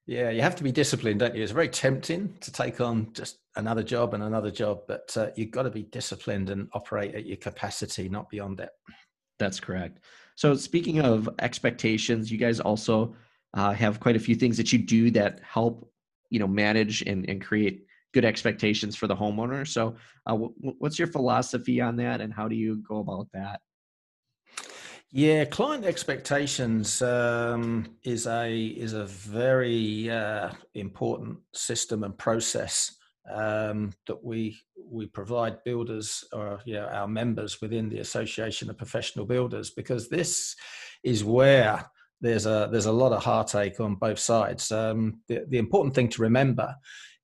Yeah, 0.06 0.30
you 0.30 0.42
have 0.42 0.56
to 0.58 0.64
be 0.64 0.72
disciplined, 0.72 1.20
don't 1.20 1.36
you? 1.36 1.44
It's 1.44 1.54
very 1.54 1.70
tempting 1.70 2.36
to 2.42 2.52
take 2.52 2.82
on 2.82 3.14
just 3.14 3.40
another 3.56 3.84
job 3.84 4.14
and 4.14 4.24
another 4.24 4.52
job, 4.52 4.82
but 4.88 5.16
uh, 5.16 5.28
you've 5.36 5.52
got 5.52 5.64
to 5.64 5.70
be 5.70 5.84
disciplined 5.84 6.50
and 6.50 6.68
operate 6.74 7.16
at 7.16 7.26
your 7.26 7.38
capacity, 7.38 8.10
not 8.10 8.30
beyond 8.30 8.60
it. 8.60 8.70
That's 9.40 9.62
correct. 9.62 10.00
So 10.36 10.56
speaking 10.56 11.00
of 11.00 11.30
expectations, 11.40 12.32
you 12.32 12.38
guys 12.38 12.60
also 12.60 13.16
uh, 13.54 13.74
have 13.74 14.00
quite 14.00 14.16
a 14.16 14.20
few 14.20 14.36
things 14.36 14.58
that 14.58 14.74
you 14.74 14.80
do 14.80 15.12
that 15.12 15.40
help 15.44 15.90
you 16.30 16.40
know 16.40 16.48
manage 16.48 17.04
and, 17.04 17.30
and 17.30 17.42
create 17.42 17.86
good 18.14 18.26
expectations 18.26 18.96
for 18.96 19.08
the 19.08 19.16
homeowner. 19.16 19.68
So 19.68 19.96
uh, 20.26 20.34
w- 20.34 20.54
what's 20.80 20.98
your 20.98 21.08
philosophy 21.08 21.82
on 21.82 21.96
that, 21.98 22.22
and 22.22 22.34
how 22.34 22.48
do 22.48 22.56
you 22.56 22.84
go 22.88 22.98
about 22.98 23.28
that? 23.34 23.62
Yeah, 25.12 25.46
client 25.46 25.86
expectations 25.86 27.02
um, 27.04 27.98
is 28.04 28.26
a 28.26 28.52
is 28.52 28.94
a 28.94 29.06
very 29.06 30.10
uh, 30.10 30.52
important 30.74 31.38
system 31.54 32.04
and 32.04 32.18
process 32.18 32.98
um, 33.32 33.94
that 34.08 34.24
we 34.24 34.60
we 34.90 35.08
provide 35.08 35.64
builders 35.64 36.24
or 36.34 36.60
you 36.66 36.74
know, 36.74 36.86
our 36.88 37.08
members 37.08 37.62
within 37.62 37.90
the 37.90 38.00
Association 38.00 38.70
of 38.70 38.78
Professional 38.78 39.26
Builders 39.26 39.70
because 39.70 40.10
this 40.10 40.56
is 41.04 41.24
where 41.24 41.90
there's 42.22 42.46
a 42.46 42.70
there's 42.72 42.86
a 42.86 42.92
lot 42.92 43.12
of 43.12 43.24
heartache 43.24 43.80
on 43.80 43.96
both 43.96 44.20
sides. 44.20 44.72
Um, 44.72 45.22
the, 45.28 45.46
the 45.48 45.58
important 45.58 45.96
thing 45.96 46.10
to 46.10 46.22
remember 46.22 46.76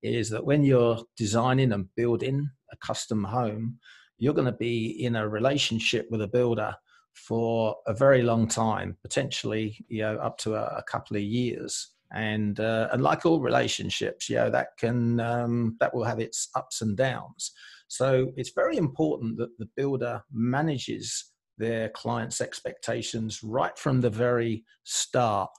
is 0.01 0.29
that 0.29 0.45
when 0.45 0.63
you're 0.63 0.99
designing 1.17 1.73
and 1.73 1.93
building 1.95 2.49
a 2.71 2.77
custom 2.77 3.23
home, 3.23 3.77
you're 4.17 4.33
going 4.33 4.45
to 4.45 4.51
be 4.51 5.03
in 5.03 5.15
a 5.15 5.27
relationship 5.27 6.07
with 6.09 6.21
a 6.21 6.27
builder 6.27 6.75
for 7.13 7.75
a 7.87 7.93
very 7.93 8.21
long 8.21 8.47
time, 8.47 8.95
potentially 9.01 9.85
you 9.89 10.01
know 10.01 10.17
up 10.17 10.37
to 10.39 10.55
a, 10.55 10.77
a 10.77 10.83
couple 10.83 11.17
of 11.17 11.23
years 11.23 11.89
and 12.11 12.59
uh, 12.59 12.89
and 12.91 13.01
like 13.01 13.25
all 13.25 13.39
relationships 13.39 14.29
you 14.29 14.35
know 14.35 14.49
that 14.49 14.69
can 14.77 15.19
um, 15.19 15.77
that 15.79 15.93
will 15.93 16.03
have 16.03 16.19
its 16.19 16.49
ups 16.55 16.81
and 16.81 16.97
downs 16.97 17.51
so 17.87 18.31
it's 18.35 18.51
very 18.51 18.77
important 18.77 19.37
that 19.37 19.57
the 19.57 19.69
builder 19.75 20.21
manages 20.31 21.31
their 21.57 21.89
clients 21.89 22.41
expectations 22.41 23.43
right 23.43 23.77
from 23.77 24.01
the 24.01 24.09
very 24.09 24.63
start 24.83 25.49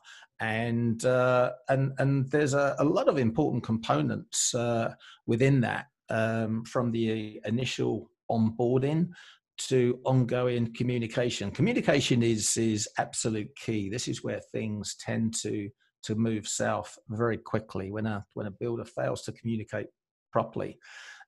and 0.40 1.04
uh, 1.04 1.52
and 1.68 1.92
and 1.98 2.30
there's 2.30 2.54
a, 2.54 2.74
a, 2.78 2.84
lot 2.84 3.08
of 3.08 3.18
important 3.18 3.62
components 3.62 4.54
uh, 4.54 4.94
within 5.26 5.60
that 5.60 5.86
um, 6.08 6.64
from 6.64 6.90
the 6.90 7.40
initial 7.44 8.10
onboarding 8.30 9.10
to 9.58 10.00
ongoing 10.04 10.72
communication. 10.72 11.50
Communication 11.50 12.22
is 12.22 12.56
is 12.56 12.88
absolute 12.98 13.54
key. 13.56 13.90
This 13.90 14.08
is 14.08 14.24
where 14.24 14.40
things 14.52 14.96
tend 14.98 15.34
to 15.42 15.68
to 16.02 16.14
move 16.14 16.48
south 16.48 16.98
very 17.08 17.36
quickly 17.36 17.90
when 17.90 18.06
a 18.06 18.24
when 18.34 18.46
a 18.46 18.50
builder 18.50 18.84
fails 18.84 19.22
to 19.22 19.32
communicate 19.32 19.86
properly. 20.32 20.78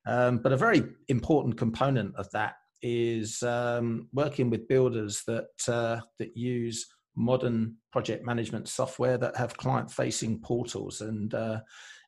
Um, 0.06 0.38
but 0.38 0.52
a 0.52 0.56
very 0.56 0.82
important 1.08 1.56
component 1.56 2.14
of 2.16 2.30
that 2.32 2.54
is 2.82 3.42
um, 3.44 4.08
working 4.12 4.50
with 4.50 4.68
builders 4.68 5.22
that 5.26 5.68
uh, 5.68 6.00
that 6.18 6.36
use 6.36 6.86
modern 7.14 7.76
project 7.92 8.24
management 8.24 8.68
software 8.68 9.18
that 9.18 9.36
have 9.36 9.56
client 9.56 9.90
facing 9.90 10.40
portals 10.40 11.02
and 11.02 11.34
uh, 11.34 11.60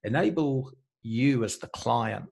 enable 0.03 0.73
you 1.03 1.45
as 1.45 1.59
the 1.59 1.67
client 1.69 2.25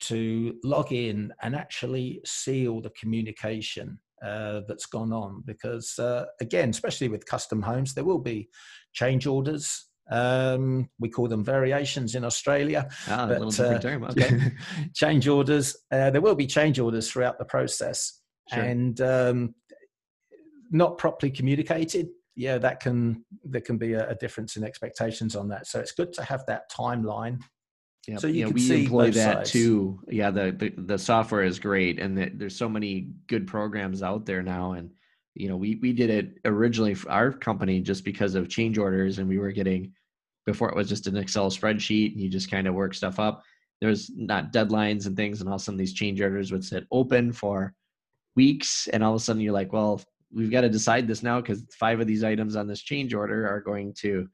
to 0.00 0.54
log 0.64 0.92
in 0.92 1.32
and 1.42 1.54
actually 1.54 2.20
see 2.24 2.68
all 2.68 2.80
the 2.80 2.90
communication 2.90 3.98
uh, 4.22 4.60
that's 4.68 4.86
gone 4.86 5.12
on 5.12 5.42
because 5.46 5.98
uh, 5.98 6.26
again 6.40 6.68
especially 6.68 7.08
with 7.08 7.24
custom 7.24 7.62
homes 7.62 7.94
there 7.94 8.04
will 8.04 8.18
be 8.18 8.48
change 8.92 9.26
orders 9.26 9.86
um, 10.10 10.88
we 10.98 11.08
call 11.08 11.28
them 11.28 11.44
variations 11.44 12.16
in 12.16 12.24
Australia. 12.24 12.88
Ah, 13.06 13.26
but, 13.28 13.36
a 13.36 13.44
little 13.44 13.50
different 13.50 13.84
uh, 13.84 13.88
term. 13.88 14.04
Okay. 14.04 14.52
change 14.94 15.28
orders. 15.28 15.76
Uh, 15.92 16.10
there 16.10 16.20
will 16.20 16.34
be 16.34 16.48
change 16.48 16.80
orders 16.80 17.08
throughout 17.08 17.38
the 17.38 17.44
process, 17.44 18.20
sure. 18.52 18.60
and 18.60 19.00
um, 19.00 19.54
not 20.72 20.98
properly 20.98 21.30
communicated. 21.30 22.08
Yeah, 22.34 22.58
that 22.58 22.80
can 22.80 23.24
there 23.44 23.60
can 23.60 23.78
be 23.78 23.92
a, 23.92 24.10
a, 24.10 24.14
difference 24.16 24.56
in 24.56 24.64
expectations 24.64 25.36
on 25.36 25.46
that. 25.50 25.68
So 25.68 25.78
it's 25.78 25.92
good 25.92 26.12
to 26.14 26.24
have 26.24 26.44
that 26.46 26.68
timeline 26.72 27.38
yeah, 28.08 28.16
so 28.16 28.26
you 28.26 28.46
yeah, 28.46 28.52
we 28.52 28.82
employ 28.84 29.10
that 29.10 29.36
sides. 29.36 29.50
too. 29.50 30.00
Yeah, 30.08 30.30
the, 30.30 30.52
the, 30.52 30.72
the 30.76 30.98
software 30.98 31.42
is 31.42 31.58
great, 31.58 32.00
and 32.00 32.16
the, 32.16 32.30
there's 32.34 32.56
so 32.56 32.68
many 32.68 33.10
good 33.26 33.46
programs 33.46 34.02
out 34.02 34.24
there 34.24 34.42
now. 34.42 34.72
And 34.72 34.90
you 35.34 35.48
know, 35.48 35.56
we 35.56 35.76
we 35.76 35.92
did 35.92 36.10
it 36.10 36.38
originally 36.44 36.94
for 36.94 37.10
our 37.10 37.32
company 37.32 37.80
just 37.80 38.04
because 38.04 38.34
of 38.34 38.48
change 38.48 38.78
orders, 38.78 39.18
and 39.18 39.28
we 39.28 39.38
were 39.38 39.52
getting 39.52 39.92
before 40.46 40.70
it 40.70 40.76
was 40.76 40.88
just 40.88 41.06
an 41.06 41.16
Excel 41.16 41.50
spreadsheet, 41.50 42.12
and 42.12 42.20
you 42.20 42.28
just 42.28 42.50
kind 42.50 42.66
of 42.66 42.74
work 42.74 42.94
stuff 42.94 43.20
up. 43.20 43.42
There's 43.80 44.10
not 44.14 44.52
deadlines 44.52 45.06
and 45.06 45.16
things, 45.16 45.40
and 45.40 45.48
all 45.48 45.56
of 45.56 45.60
a 45.60 45.64
sudden 45.64 45.78
these 45.78 45.94
change 45.94 46.20
orders 46.20 46.52
would 46.52 46.64
sit 46.64 46.86
open 46.90 47.32
for 47.32 47.74
weeks, 48.36 48.88
and 48.88 49.04
all 49.04 49.14
of 49.14 49.20
a 49.20 49.24
sudden 49.24 49.42
you're 49.42 49.52
like, 49.52 49.72
well, 49.72 50.02
we've 50.32 50.50
got 50.50 50.62
to 50.62 50.68
decide 50.68 51.06
this 51.06 51.22
now 51.22 51.40
because 51.40 51.64
five 51.78 52.00
of 52.00 52.06
these 52.06 52.24
items 52.24 52.56
on 52.56 52.66
this 52.66 52.82
change 52.82 53.14
order 53.14 53.48
are 53.48 53.60
going 53.60 53.94
to 54.00 54.28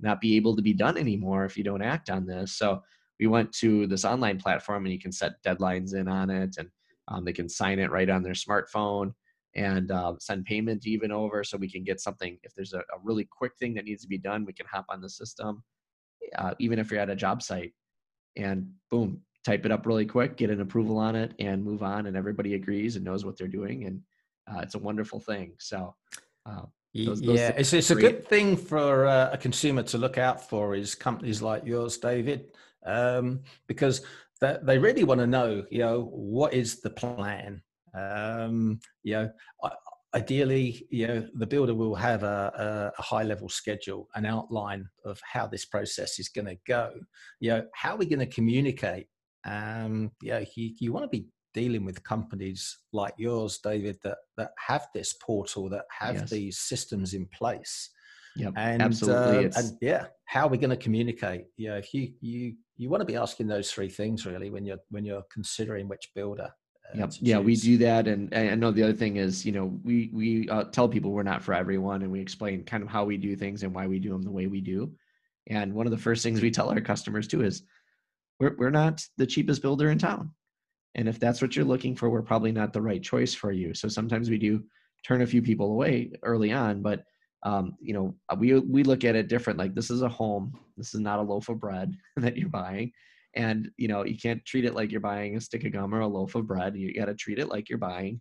not 0.00 0.20
be 0.20 0.36
able 0.36 0.56
to 0.56 0.62
be 0.62 0.72
done 0.72 0.96
anymore 0.96 1.44
if 1.44 1.56
you 1.56 1.64
don't 1.64 1.82
act 1.82 2.10
on 2.10 2.26
this. 2.26 2.56
So 2.56 2.82
we 3.20 3.26
went 3.26 3.52
to 3.52 3.86
this 3.86 4.04
online 4.04 4.38
platform 4.38 4.84
and 4.84 4.92
you 4.92 4.98
can 4.98 5.12
set 5.12 5.42
deadlines 5.46 5.94
in 5.94 6.08
on 6.08 6.30
it 6.30 6.56
and 6.58 6.68
um, 7.08 7.24
they 7.24 7.32
can 7.32 7.48
sign 7.48 7.78
it 7.78 7.90
right 7.90 8.10
on 8.10 8.22
their 8.22 8.32
smartphone 8.32 9.12
and 9.54 9.90
uh, 9.90 10.14
send 10.18 10.44
payment 10.44 10.86
even 10.86 11.12
over 11.12 11.44
so 11.44 11.56
we 11.56 11.70
can 11.70 11.84
get 11.84 12.00
something 12.00 12.38
if 12.42 12.54
there's 12.54 12.72
a, 12.72 12.78
a, 12.78 12.98
really 13.02 13.24
quick 13.24 13.52
thing 13.58 13.74
that 13.74 13.84
needs 13.84 14.02
to 14.02 14.08
be 14.08 14.18
done 14.18 14.44
we 14.44 14.52
can 14.52 14.66
hop 14.66 14.86
on 14.88 15.00
the 15.00 15.08
system 15.08 15.62
uh, 16.38 16.54
even 16.58 16.78
if 16.78 16.90
you're 16.90 17.00
at 17.00 17.10
a 17.10 17.16
job 17.16 17.42
site 17.42 17.72
and 18.36 18.68
boom 18.90 19.20
type 19.44 19.66
it 19.66 19.72
up 19.72 19.86
really 19.86 20.06
quick 20.06 20.36
get 20.36 20.50
an 20.50 20.60
approval 20.60 20.98
on 20.98 21.14
it 21.16 21.34
and 21.38 21.62
move 21.62 21.82
on 21.82 22.06
and 22.06 22.16
everybody 22.16 22.54
agrees 22.54 22.96
and 22.96 23.04
knows 23.04 23.24
what 23.24 23.36
they're 23.36 23.48
doing 23.48 23.84
and 23.84 24.00
uh, 24.50 24.60
it's 24.60 24.74
a 24.74 24.78
wonderful 24.78 25.20
thing 25.20 25.52
so 25.58 25.94
uh, 26.46 26.62
those, 26.94 27.20
those 27.20 27.38
yeah 27.38 27.48
it's, 27.56 27.72
it's 27.72 27.90
a 27.90 27.94
good 27.94 28.26
thing 28.26 28.56
for 28.56 29.06
uh, 29.06 29.30
a 29.32 29.38
consumer 29.38 29.82
to 29.82 29.98
look 29.98 30.18
out 30.18 30.48
for 30.48 30.74
is 30.74 30.94
companies 30.94 31.42
like 31.42 31.64
yours 31.64 31.98
david 31.98 32.52
um, 32.84 33.40
because 33.66 34.02
that 34.42 34.66
they 34.66 34.76
really 34.76 35.04
want 35.04 35.20
to 35.20 35.26
know, 35.26 35.64
you 35.70 35.78
know, 35.78 36.10
what 36.12 36.52
is 36.52 36.80
the 36.80 36.90
plan? 36.90 37.62
Um, 37.94 38.80
you 39.02 39.14
know, 39.14 39.30
ideally, 40.14 40.86
you 40.90 41.06
know, 41.06 41.28
the 41.34 41.46
builder 41.46 41.74
will 41.74 41.94
have 41.94 42.22
a, 42.22 42.92
a, 42.98 43.02
high 43.02 43.22
level 43.22 43.48
schedule, 43.48 44.08
an 44.14 44.26
outline 44.26 44.86
of 45.04 45.20
how 45.30 45.46
this 45.46 45.64
process 45.64 46.18
is 46.18 46.28
going 46.28 46.46
to 46.46 46.56
go. 46.66 46.92
You 47.40 47.50
know, 47.50 47.64
how 47.74 47.94
are 47.94 47.98
we 47.98 48.06
going 48.06 48.20
to 48.20 48.26
communicate? 48.26 49.06
Um, 49.44 50.10
yeah, 50.22 50.44
you, 50.54 50.74
you 50.78 50.92
want 50.92 51.04
to 51.04 51.08
be 51.08 51.26
dealing 51.54 51.84
with 51.84 52.02
companies 52.04 52.78
like 52.92 53.14
yours, 53.16 53.58
David, 53.62 53.98
that 54.04 54.18
that 54.36 54.50
have 54.66 54.86
this 54.94 55.14
portal, 55.14 55.68
that 55.70 55.84
have 55.98 56.16
yes. 56.16 56.30
these 56.30 56.58
systems 56.58 57.14
in 57.14 57.26
place. 57.26 57.90
Yeah, 58.36 58.50
absolutely. 58.56 59.46
Uh, 59.46 59.52
and 59.56 59.78
yeah, 59.80 60.06
how 60.24 60.46
are 60.46 60.48
we 60.48 60.58
going 60.58 60.70
to 60.70 60.76
communicate? 60.76 61.46
Yeah, 61.56 61.76
if 61.76 61.92
you 61.92 62.12
you 62.20 62.54
you 62.76 62.88
want 62.88 63.02
to 63.02 63.06
be 63.06 63.16
asking 63.16 63.48
those 63.48 63.70
three 63.70 63.90
things 63.90 64.24
really 64.24 64.50
when 64.50 64.64
you're 64.64 64.78
when 64.90 65.04
you're 65.04 65.24
considering 65.32 65.88
which 65.88 66.10
builder. 66.14 66.50
Yep. 66.94 67.12
Yeah, 67.20 67.38
we 67.38 67.56
do 67.56 67.78
that, 67.78 68.06
and, 68.06 68.34
I 68.34 68.54
know 68.54 68.70
the 68.70 68.82
other 68.82 68.92
thing 68.92 69.16
is, 69.16 69.46
you 69.46 69.52
know, 69.52 69.78
we 69.82 70.10
we 70.12 70.48
uh, 70.48 70.64
tell 70.64 70.88
people 70.88 71.10
we're 71.10 71.22
not 71.22 71.42
for 71.42 71.54
everyone, 71.54 72.02
and 72.02 72.12
we 72.12 72.20
explain 72.20 72.64
kind 72.64 72.82
of 72.82 72.88
how 72.88 73.04
we 73.04 73.16
do 73.16 73.34
things 73.34 73.62
and 73.62 73.74
why 73.74 73.86
we 73.86 73.98
do 73.98 74.10
them 74.10 74.22
the 74.22 74.30
way 74.30 74.46
we 74.46 74.60
do. 74.60 74.92
And 75.48 75.72
one 75.72 75.86
of 75.86 75.90
the 75.90 75.98
first 75.98 76.22
things 76.22 76.42
we 76.42 76.50
tell 76.50 76.68
our 76.68 76.80
customers 76.80 77.26
too 77.26 77.42
is, 77.42 77.62
we're 78.38 78.54
we're 78.58 78.70
not 78.70 79.04
the 79.16 79.26
cheapest 79.26 79.62
builder 79.62 79.90
in 79.90 79.98
town, 79.98 80.32
and 80.94 81.08
if 81.08 81.18
that's 81.18 81.40
what 81.40 81.56
you're 81.56 81.64
looking 81.64 81.96
for, 81.96 82.10
we're 82.10 82.22
probably 82.22 82.52
not 82.52 82.72
the 82.74 82.82
right 82.82 83.02
choice 83.02 83.32
for 83.32 83.52
you. 83.52 83.72
So 83.74 83.88
sometimes 83.88 84.28
we 84.28 84.38
do 84.38 84.62
turn 85.06 85.22
a 85.22 85.26
few 85.26 85.40
people 85.40 85.72
away 85.72 86.12
early 86.22 86.52
on, 86.52 86.82
but 86.82 87.04
um, 87.42 87.74
you 87.80 87.94
know, 87.94 88.14
we 88.38 88.58
we 88.58 88.82
look 88.82 89.04
at 89.04 89.16
it 89.16 89.28
different. 89.28 89.58
Like 89.58 89.74
this 89.74 89.90
is 89.90 90.02
a 90.02 90.08
home. 90.08 90.58
This 90.76 90.94
is 90.94 91.00
not 91.00 91.18
a 91.18 91.22
loaf 91.22 91.48
of 91.48 91.58
bread 91.58 91.96
that 92.16 92.36
you're 92.36 92.50
buying, 92.50 92.92
and 93.34 93.70
you 93.76 93.88
know 93.88 94.04
you 94.04 94.16
can't 94.16 94.44
treat 94.44 94.64
it 94.64 94.74
like 94.74 94.90
you're 94.90 95.00
buying 95.00 95.36
a 95.36 95.40
stick 95.40 95.64
of 95.64 95.72
gum 95.72 95.94
or 95.94 96.00
a 96.00 96.06
loaf 96.06 96.34
of 96.34 96.46
bread. 96.46 96.76
You 96.76 96.94
got 96.94 97.06
to 97.06 97.14
treat 97.14 97.38
it 97.38 97.48
like 97.48 97.68
you're 97.68 97.78
buying, 97.78 98.20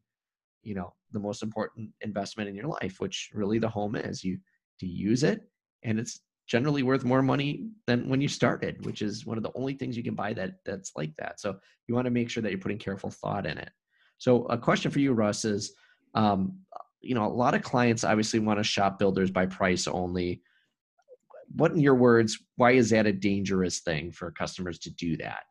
you 0.63 0.75
know, 0.75 0.93
the 1.11 1.19
most 1.19 1.43
important 1.43 1.89
investment 2.01 2.49
in 2.49 2.55
your 2.55 2.67
life, 2.67 2.99
which 2.99 3.29
really 3.33 3.59
the 3.59 3.69
home 3.69 3.95
is. 3.95 4.23
You 4.23 4.37
to 4.79 4.87
use 4.87 5.23
it, 5.23 5.41
and 5.83 5.99
it's 5.99 6.21
generally 6.47 6.83
worth 6.83 7.05
more 7.05 7.21
money 7.21 7.69
than 7.87 8.09
when 8.09 8.19
you 8.19 8.27
started, 8.27 8.85
which 8.85 9.01
is 9.01 9.25
one 9.25 9.37
of 9.37 9.43
the 9.43 9.51
only 9.55 9.73
things 9.73 9.95
you 9.95 10.03
can 10.03 10.15
buy 10.15 10.33
that 10.33 10.55
that's 10.65 10.91
like 10.97 11.15
that. 11.17 11.39
So 11.39 11.57
you 11.87 11.95
want 11.95 12.05
to 12.05 12.11
make 12.11 12.29
sure 12.29 12.43
that 12.43 12.51
you're 12.51 12.59
putting 12.59 12.77
careful 12.77 13.09
thought 13.09 13.45
in 13.45 13.57
it. 13.57 13.69
So 14.17 14.45
a 14.45 14.57
question 14.57 14.91
for 14.91 14.99
you, 14.99 15.13
Russ, 15.13 15.45
is 15.45 15.73
um, 16.13 16.59
you 17.01 17.15
know 17.15 17.25
a 17.25 17.27
lot 17.27 17.53
of 17.53 17.63
clients 17.63 18.03
obviously 18.03 18.39
want 18.39 18.59
to 18.59 18.63
shop 18.63 18.99
builders 18.99 19.31
by 19.31 19.45
price 19.45 19.87
only 19.87 20.41
what 21.55 21.71
in 21.71 21.79
your 21.79 21.95
words 21.95 22.37
why 22.55 22.71
is 22.71 22.89
that 22.91 23.07
a 23.07 23.13
dangerous 23.13 23.79
thing 23.79 24.11
for 24.11 24.31
customers 24.31 24.79
to 24.79 24.91
do 24.91 25.17
that? 25.17 25.43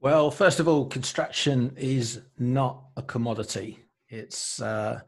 Well 0.00 0.30
first 0.30 0.60
of 0.60 0.68
all 0.68 0.86
construction 0.86 1.74
is 1.76 2.22
not 2.38 2.84
a 2.96 3.02
commodity. 3.02 3.84
It's 4.08 4.60
uh, 4.60 5.00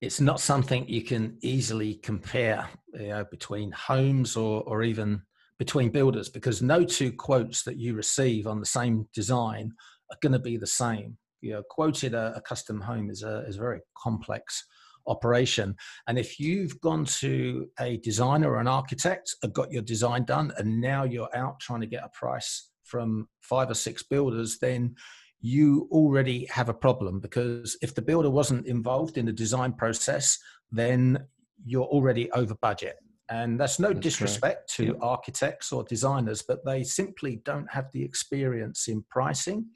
it's 0.00 0.20
not 0.20 0.40
something 0.40 0.86
you 0.86 1.02
can 1.02 1.38
easily 1.40 1.94
compare 1.94 2.68
you 2.92 3.08
know, 3.08 3.24
between 3.30 3.72
homes 3.72 4.36
or, 4.36 4.62
or 4.64 4.82
even 4.82 5.22
between 5.58 5.90
builders 5.90 6.28
because 6.28 6.60
no 6.60 6.84
two 6.84 7.12
quotes 7.12 7.62
that 7.62 7.78
you 7.78 7.94
receive 7.94 8.46
on 8.46 8.60
the 8.60 8.66
same 8.66 9.06
design 9.14 9.72
are 10.10 10.18
going 10.20 10.32
to 10.32 10.38
be 10.38 10.56
the 10.56 10.66
same. 10.66 11.16
You 11.40 11.54
know, 11.54 11.62
quoted 11.70 12.14
a, 12.14 12.34
a, 12.36 12.40
custom 12.40 12.80
home 12.80 13.10
is 13.10 13.22
a 13.22 13.44
is 13.46 13.56
a 13.56 13.60
very 13.60 13.80
complex 13.96 14.64
operation. 15.06 15.76
And 16.06 16.18
if 16.18 16.38
you've 16.40 16.80
gone 16.80 17.04
to 17.06 17.68
a 17.80 17.98
designer 17.98 18.52
or 18.52 18.60
an 18.60 18.68
architect 18.68 19.34
and 19.42 19.52
got 19.52 19.72
your 19.72 19.82
design 19.82 20.24
done, 20.24 20.52
and 20.58 20.80
now 20.80 21.04
you're 21.04 21.34
out 21.36 21.60
trying 21.60 21.80
to 21.80 21.86
get 21.86 22.04
a 22.04 22.08
price 22.08 22.70
from 22.84 23.28
five 23.40 23.70
or 23.70 23.74
six 23.74 24.02
builders, 24.02 24.58
then 24.58 24.94
you 25.40 25.88
already 25.90 26.46
have 26.46 26.68
a 26.68 26.74
problem 26.74 27.20
because 27.20 27.76
if 27.82 27.94
the 27.94 28.02
builder 28.02 28.30
wasn't 28.30 28.66
involved 28.66 29.18
in 29.18 29.26
the 29.26 29.32
design 29.32 29.72
process, 29.72 30.38
then 30.72 31.18
you're 31.64 31.84
already 31.84 32.30
over 32.32 32.54
budget. 32.56 32.96
And 33.30 33.58
that's 33.58 33.78
no 33.78 33.88
that's 33.88 34.00
disrespect 34.00 34.72
to 34.76 34.86
yep. 34.86 34.96
architects 35.00 35.72
or 35.72 35.84
designers, 35.84 36.42
but 36.42 36.64
they 36.64 36.82
simply 36.82 37.42
don't 37.44 37.70
have 37.70 37.90
the 37.92 38.02
experience 38.02 38.88
in 38.88 39.04
pricing 39.10 39.66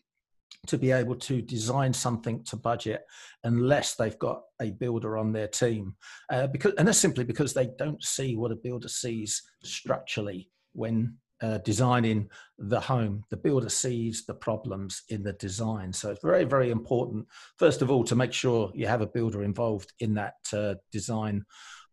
to 0.67 0.79
be 0.79 0.91
able 0.91 1.15
to 1.15 1.41
design 1.41 1.93
something 1.93 2.43
to 2.45 2.57
budget 2.57 3.03
unless 3.45 3.95
they've 3.95 4.19
got 4.19 4.43
a 4.61 4.71
builder 4.73 5.17
on 5.17 5.33
their 5.33 5.49
team. 5.49 5.95
Uh, 6.31 6.47
because 6.47 6.75
and 6.75 6.87
that's 6.87 6.99
simply 6.99 7.25
because 7.25 7.55
they 7.55 7.69
don't 7.79 8.03
see 8.03 8.37
what 8.37 8.53
a 8.53 8.57
builder 8.57 8.89
sees 8.89 9.43
structurally 9.63 10.51
when 10.73 11.15
uh, 11.41 11.59
designing 11.59 12.29
the 12.59 12.81
home. 12.81 13.25
The 13.31 13.37
builder 13.37 13.69
sees 13.69 14.27
the 14.27 14.35
problems 14.35 15.03
in 15.09 15.23
the 15.23 15.35
design. 15.35 15.93
So 15.93 16.11
it's 16.11 16.23
very 16.23 16.45
very 16.45 16.71
important 16.71 17.27
first 17.59 17.81
of 17.81 17.91
all 17.91 18.05
to 18.05 18.17
make 18.17 18.33
sure 18.33 18.73
you 18.75 18.87
have 18.87 19.01
a 19.01 19.07
builder 19.07 19.43
involved 19.43 19.93
in 20.01 20.15
that 20.15 20.35
uh, 20.53 20.75
design 20.93 21.45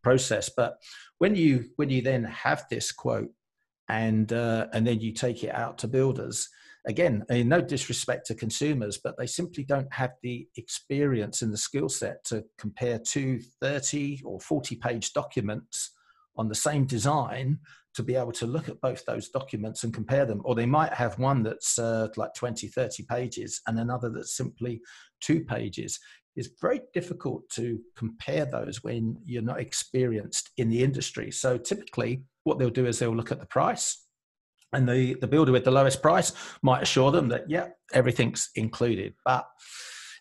process. 0.03 0.49
But 0.55 0.77
when 1.19 1.35
you 1.35 1.65
when 1.75 1.89
you 1.89 2.01
then 2.01 2.23
have 2.25 2.65
this 2.69 2.91
quote 2.91 3.31
and 3.87 4.31
uh, 4.33 4.67
and 4.73 4.85
then 4.85 4.99
you 4.99 5.13
take 5.13 5.43
it 5.43 5.53
out 5.53 5.77
to 5.79 5.87
builders 5.87 6.49
again, 6.87 7.23
I 7.29 7.33
mean, 7.33 7.49
no 7.49 7.61
disrespect 7.61 8.27
to 8.27 8.35
consumers, 8.35 8.97
but 8.97 9.17
they 9.17 9.27
simply 9.27 9.63
don't 9.63 9.91
have 9.93 10.13
the 10.21 10.47
experience 10.57 11.41
and 11.41 11.51
the 11.51 11.57
skill 11.57 11.89
set 11.89 12.23
to 12.25 12.43
compare 12.57 12.99
two 12.99 13.39
30 13.61 14.21
or 14.25 14.39
40 14.39 14.75
page 14.75 15.13
documents 15.13 15.91
on 16.37 16.47
the 16.47 16.55
same 16.55 16.85
design 16.85 17.59
to 17.95 18.03
be 18.03 18.15
able 18.15 18.33
to 18.33 18.45
look 18.45 18.67
at 18.67 18.81
both 18.81 19.05
those 19.05 19.29
documents 19.29 19.83
and 19.83 19.93
compare 19.93 20.25
them. 20.25 20.41
Or 20.43 20.53
they 20.53 20.65
might 20.65 20.93
have 20.93 21.17
one 21.17 21.43
that's 21.43 21.79
uh, 21.79 22.09
like 22.17 22.33
20, 22.33 22.67
30 22.67 23.03
pages 23.03 23.61
and 23.67 23.79
another 23.79 24.09
that's 24.09 24.35
simply 24.35 24.81
two 25.21 25.43
pages. 25.45 25.99
it's 26.35 26.49
very 26.61 26.81
difficult 26.93 27.47
to 27.49 27.79
compare 27.95 28.45
those 28.45 28.83
when 28.83 29.17
you're 29.25 29.41
not 29.41 29.61
experienced 29.61 30.51
in 30.57 30.69
the 30.69 30.83
industry. 30.83 31.31
So 31.31 31.57
typically, 31.57 32.23
what 32.43 32.59
they'll 32.59 32.69
do 32.69 32.85
is 32.85 32.99
they'll 32.99 33.15
look 33.15 33.31
at 33.31 33.39
the 33.39 33.45
price, 33.45 34.04
and 34.73 34.87
the, 34.87 35.13
the 35.15 35.27
builder 35.27 35.51
with 35.51 35.63
the 35.63 35.71
lowest 35.71 36.01
price 36.01 36.33
might 36.61 36.83
assure 36.83 37.11
them 37.11 37.27
that 37.29 37.49
yeah, 37.49 37.67
everything's 37.93 38.49
included. 38.55 39.13
But 39.23 39.47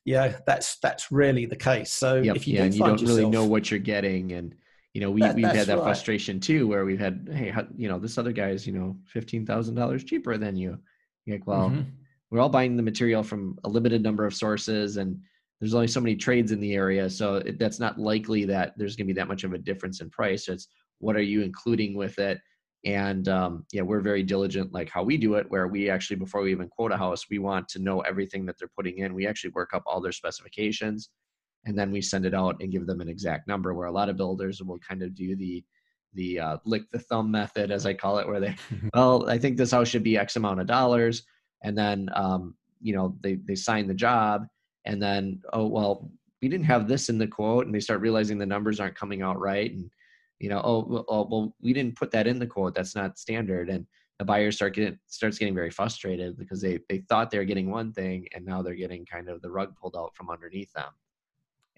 yeah, 0.04 0.36
that's 0.46 0.78
that's 0.80 1.10
really 1.10 1.46
the 1.46 1.56
case. 1.56 1.90
So 1.90 2.16
yep, 2.16 2.36
if 2.36 2.46
you 2.46 2.54
yeah, 2.54 2.60
do 2.60 2.64
and 2.66 2.74
you 2.74 2.80
don't 2.80 3.00
yourself, 3.00 3.18
really 3.18 3.30
know 3.30 3.44
what 3.46 3.70
you're 3.70 3.80
getting, 3.80 4.32
and 4.32 4.54
you 4.92 5.00
know 5.00 5.10
we 5.10 5.22
That- 5.22 5.34
we've 5.34 5.44
had 5.46 5.66
that 5.66 5.78
right. 5.78 5.84
frustration 5.84 6.40
too, 6.40 6.66
where 6.68 6.84
we've 6.84 7.00
had 7.00 7.28
hey, 7.32 7.48
how, 7.50 7.66
you 7.76 7.88
know 7.88 7.98
this 7.98 8.18
other 8.18 8.32
guy's 8.32 8.66
you 8.66 8.72
know 8.74 8.96
fifteen 9.06 9.46
thousand 9.46 9.74
dollars 9.74 10.04
cheaper 10.04 10.36
than 10.36 10.56
you. 10.56 10.78
You're 11.24 11.36
like, 11.38 11.46
well, 11.46 11.70
Mhm. 11.70 11.86
we're 12.30 12.40
all 12.40 12.50
buying 12.50 12.76
the 12.76 12.82
material 12.82 13.22
from 13.22 13.58
a 13.64 13.68
limited 13.68 14.02
number 14.02 14.26
of 14.26 14.34
sources, 14.34 14.98
and 14.98 15.18
there's 15.60 15.74
only 15.74 15.88
so 15.88 16.00
many 16.00 16.16
trades 16.16 16.52
in 16.52 16.60
the 16.60 16.74
area, 16.74 17.08
so 17.08 17.36
it, 17.36 17.58
that's 17.58 17.80
not 17.80 17.98
likely 17.98 18.44
that 18.44 18.74
there's 18.76 18.96
going 18.96 19.06
to 19.06 19.14
be 19.14 19.18
that 19.18 19.28
much 19.28 19.42
of 19.44 19.54
a 19.54 19.58
difference 19.58 20.02
in 20.02 20.10
price. 20.10 20.48
It's 20.48 20.68
what 20.98 21.16
are 21.16 21.22
you 21.22 21.40
including 21.40 21.94
with 21.96 22.18
it, 22.18 22.38
and 22.84 23.28
um, 23.28 23.64
yeah, 23.72 23.82
we're 23.82 24.00
very 24.00 24.22
diligent, 24.22 24.72
like 24.72 24.90
how 24.90 25.02
we 25.02 25.16
do 25.16 25.34
it, 25.34 25.50
where 25.50 25.68
we 25.68 25.88
actually 25.88 26.16
before 26.16 26.42
we 26.42 26.52
even 26.52 26.68
quote 26.68 26.92
a 26.92 26.96
house, 26.96 27.26
we 27.30 27.38
want 27.38 27.68
to 27.68 27.78
know 27.78 28.00
everything 28.00 28.44
that 28.46 28.58
they're 28.58 28.70
putting 28.76 28.98
in. 28.98 29.14
We 29.14 29.26
actually 29.26 29.50
work 29.50 29.72
up 29.72 29.82
all 29.86 30.00
their 30.00 30.12
specifications 30.12 31.10
and 31.66 31.78
then 31.78 31.90
we 31.90 32.00
send 32.00 32.26
it 32.26 32.34
out 32.34 32.56
and 32.60 32.72
give 32.72 32.86
them 32.86 33.00
an 33.00 33.08
exact 33.08 33.48
number 33.48 33.74
where 33.74 33.86
a 33.86 33.92
lot 33.92 34.08
of 34.08 34.16
builders 34.16 34.62
will 34.62 34.78
kind 34.78 35.02
of 35.02 35.14
do 35.14 35.36
the 35.36 35.64
the 36.14 36.38
uh, 36.38 36.56
lick 36.64 36.88
the 36.92 36.98
thumb 36.98 37.30
method 37.30 37.70
as 37.70 37.86
i 37.86 37.94
call 37.94 38.18
it 38.18 38.26
where 38.26 38.40
they 38.40 38.54
well 38.94 39.28
i 39.28 39.38
think 39.38 39.56
this 39.56 39.72
house 39.72 39.88
should 39.88 40.04
be 40.04 40.16
x 40.16 40.36
amount 40.36 40.60
of 40.60 40.66
dollars 40.66 41.24
and 41.62 41.76
then 41.76 42.08
um, 42.14 42.54
you 42.80 42.94
know 42.94 43.16
they 43.20 43.34
they 43.34 43.54
sign 43.54 43.86
the 43.86 43.94
job 43.94 44.46
and 44.84 45.02
then 45.02 45.40
oh 45.52 45.66
well 45.66 46.10
we 46.42 46.48
didn't 46.48 46.66
have 46.66 46.86
this 46.86 47.08
in 47.08 47.18
the 47.18 47.26
quote 47.26 47.66
and 47.66 47.74
they 47.74 47.80
start 47.80 48.00
realizing 48.00 48.38
the 48.38 48.46
numbers 48.46 48.78
aren't 48.78 48.94
coming 48.94 49.22
out 49.22 49.38
right 49.40 49.72
and 49.72 49.90
you 50.38 50.48
know 50.48 50.60
oh 50.64 50.84
well, 50.88 51.04
oh, 51.08 51.26
well 51.30 51.56
we 51.60 51.72
didn't 51.72 51.96
put 51.96 52.10
that 52.10 52.26
in 52.26 52.38
the 52.38 52.46
quote 52.46 52.74
that's 52.74 52.94
not 52.94 53.18
standard 53.18 53.68
and 53.68 53.86
the 54.18 54.24
buyer 54.24 54.52
start 54.52 54.74
getting 54.74 54.98
starts 55.06 55.38
getting 55.38 55.54
very 55.54 55.70
frustrated 55.70 56.38
because 56.38 56.60
they 56.60 56.78
they 56.88 56.98
thought 57.08 57.30
they 57.30 57.38
were 57.38 57.44
getting 57.44 57.70
one 57.70 57.92
thing 57.92 58.26
and 58.34 58.44
now 58.44 58.62
they're 58.62 58.74
getting 58.74 59.04
kind 59.04 59.28
of 59.28 59.42
the 59.42 59.50
rug 59.50 59.74
pulled 59.76 59.96
out 59.96 60.14
from 60.14 60.30
underneath 60.30 60.72
them. 60.72 60.90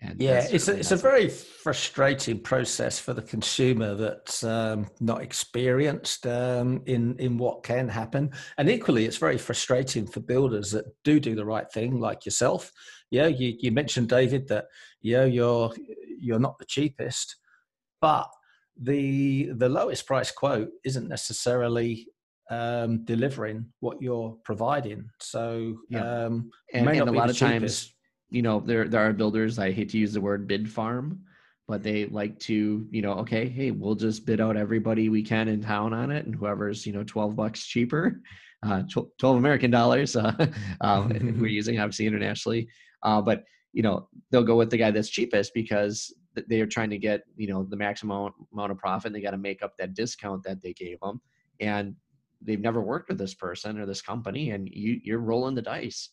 And 0.01 0.21
Yeah, 0.21 0.47
it's 0.51 0.69
a, 0.69 0.77
it's 0.79 0.91
a 0.91 0.97
very 0.97 1.31
frustrating 1.31 2.41
process 2.41 2.99
for 2.99 3.15
the 3.15 3.23
consumer 3.23 3.95
that's 3.95 4.45
um, 4.45 4.89
not 5.01 5.23
experienced 5.23 6.27
um, 6.27 6.83
in 6.85 7.19
in 7.19 7.39
what 7.39 7.63
can 7.63 7.89
happen, 7.89 8.33
and 8.59 8.69
equally, 8.69 9.07
it's 9.07 9.17
very 9.17 9.39
frustrating 9.39 10.07
for 10.07 10.21
builders 10.21 10.71
that 10.73 10.85
do 11.03 11.19
do 11.19 11.35
the 11.35 11.47
right 11.47 11.73
thing, 11.73 11.99
like 11.99 12.27
yourself. 12.27 12.71
Yeah, 13.11 13.29
you, 13.29 13.57
you 13.59 13.73
mentioned 13.73 14.11
David 14.11 14.49
that 14.49 14.67
yeah 15.01 15.25
you're 15.25 15.73
you're 16.19 16.39
not 16.39 16.59
the 16.59 16.67
cheapest, 16.67 17.37
but 18.03 18.29
the 18.81 19.51
the 19.57 19.69
lowest 19.69 20.07
price 20.07 20.31
quote 20.31 20.71
isn't 20.85 21.09
necessarily 21.09 22.09
um, 22.51 23.05
delivering 23.05 23.67
what 23.81 24.01
you're 24.01 24.37
providing. 24.45 25.09
So 25.21 25.79
Yeah. 25.89 26.25
um, 26.25 26.51
and, 26.73 26.89
and 26.89 27.09
a 27.09 27.13
lot 27.13 27.31
of 27.31 27.39
times 27.39 27.93
you 28.31 28.43
know 28.43 28.61
there 28.61 28.89
there 28.89 29.01
are 29.07 29.13
builders 29.13 29.59
i 29.59 29.71
hate 29.71 29.89
to 29.91 29.99
use 29.99 30.13
the 30.13 30.21
word 30.21 30.47
bid 30.49 30.71
farm 30.71 31.21
but 31.69 31.83
they 31.83 32.07
like 32.07 32.39
to 32.41 32.87
you 32.91 33.03
know 33.03 33.13
okay 33.13 33.49
hey 33.49 33.71
we'll 33.71 33.95
just 33.95 34.27
bid 34.27 34.41
out 34.41 34.57
everybody 34.57 35.09
we 35.09 35.23
can 35.23 35.49
in 35.49 35.63
town 35.63 35.93
on 35.93 36.11
it 36.11 36.27
and 36.27 36.35
whoever's 36.35 36.85
you 36.87 36.93
know 36.93 37.05
12 37.05 37.37
bucks 37.37 37.65
cheaper 37.65 38.21
uh, 38.65 38.83
tw- 38.83 39.17
12 39.19 39.37
american 39.37 39.71
dollars 39.71 40.17
uh, 40.17 40.33
um, 40.81 41.09
we're 41.41 41.47
using 41.47 41.79
obviously 41.79 42.07
internationally 42.07 42.69
uh, 43.05 43.21
but 43.21 43.45
you 43.73 43.83
know 43.83 44.09
they'll 44.31 44.43
go 44.43 44.57
with 44.57 44.71
the 44.71 44.77
guy 44.77 44.91
that's 44.91 45.09
cheapest 45.09 45.53
because 45.55 46.13
they 46.49 46.61
are 46.61 46.67
trying 46.67 46.91
to 46.91 46.99
get 46.99 47.23
you 47.37 47.47
know 47.47 47.65
the 47.65 47.77
maximum 47.77 48.33
amount 48.53 48.73
of 48.73 48.79
profit 48.79 49.13
they 49.13 49.21
got 49.21 49.31
to 49.31 49.39
make 49.39 49.63
up 49.63 49.77
that 49.77 49.95
discount 49.95 50.43
that 50.43 50.61
they 50.63 50.73
gave 50.73 50.99
them 51.01 51.21
and 51.61 51.95
they've 52.43 52.61
never 52.61 52.81
worked 52.81 53.09
with 53.09 53.19
this 53.19 53.35
person 53.35 53.79
or 53.79 53.87
this 53.87 54.03
company 54.03 54.51
and 54.51 54.69
you 54.69 55.01
you're 55.03 55.19
rolling 55.19 55.55
the 55.55 55.63
dice 55.63 56.11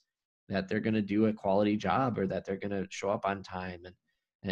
that 0.50 0.68
they're 0.68 0.80
going 0.80 0.94
to 0.94 1.02
do 1.02 1.26
a 1.26 1.34
quality 1.34 1.76
job 1.76 2.18
or 2.18 2.28
that 2.28 2.46
they're 2.46 2.58
going 2.58 2.72
to 2.72 2.88
show 2.90 3.10
up 3.10 3.26
on 3.26 3.44
time 3.44 3.82
and 3.86 3.96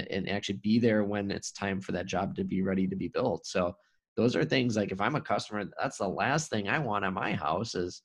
and- 0.09 0.29
actually 0.29 0.57
be 0.57 0.79
there 0.79 1.03
when 1.03 1.29
it's 1.31 1.51
time 1.51 1.81
for 1.81 1.91
that 1.91 2.05
job 2.05 2.35
to 2.35 2.43
be 2.43 2.61
ready 2.61 2.87
to 2.87 2.95
be 2.95 3.09
built. 3.09 3.45
So 3.45 3.75
those 4.15 4.35
are 4.35 4.45
things 4.45 4.75
like 4.75 4.91
if 4.91 4.99
i'm 4.99 5.15
a 5.15 5.21
customer 5.21 5.63
that's 5.79 5.97
the 5.97 6.07
last 6.07 6.49
thing 6.49 6.67
i 6.67 6.77
want 6.77 7.05
on 7.05 7.13
my 7.13 7.31
house 7.33 7.75
is 7.75 8.01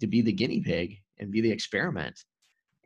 to 0.00 0.06
be 0.06 0.22
the 0.22 0.32
guinea 0.32 0.60
pig 0.60 0.96
and 1.18 1.30
be 1.30 1.40
the 1.40 1.50
experiment. 1.50 2.24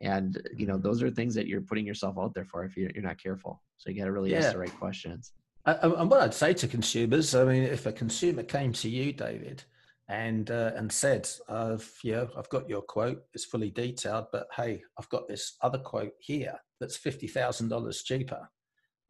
And 0.01 0.41
you 0.55 0.65
know 0.65 0.77
those 0.77 1.03
are 1.03 1.09
things 1.09 1.35
that 1.35 1.47
you're 1.47 1.61
putting 1.61 1.85
yourself 1.85 2.17
out 2.17 2.33
there 2.33 2.45
for 2.45 2.63
if 2.63 2.77
you're 2.77 2.91
not 3.01 3.21
careful 3.21 3.61
so 3.79 3.89
you 3.89 3.97
got 3.97 4.05
to 4.05 4.11
really 4.11 4.35
ask 4.35 4.51
the 4.53 4.59
right 4.59 4.77
questions 4.77 5.31
And 5.65 5.93
and 5.93 6.09
what 6.09 6.21
I'd 6.21 6.33
say 6.33 6.53
to 6.53 6.67
consumers, 6.67 7.35
I 7.35 7.43
mean, 7.43 7.63
if 7.63 7.85
a 7.85 7.91
consumer 7.91 8.43
came 8.43 8.71
to 8.73 8.89
you, 8.89 9.11
David, 9.13 9.63
and 10.07 10.49
uh, 10.49 10.71
and 10.75 10.91
said, 10.91 11.29
"I've 11.47 11.91
yeah, 12.03 12.25
I've 12.37 12.49
got 12.49 12.69
your 12.69 12.81
quote. 12.81 13.21
It's 13.33 13.45
fully 13.45 13.69
detailed, 13.69 14.27
but 14.31 14.47
hey, 14.55 14.81
I've 14.97 15.09
got 15.09 15.27
this 15.27 15.57
other 15.61 15.77
quote 15.79 16.13
here 16.19 16.55
that's 16.79 16.97
fifty 16.97 17.27
thousand 17.27 17.69
dollars 17.69 18.03
cheaper. 18.03 18.49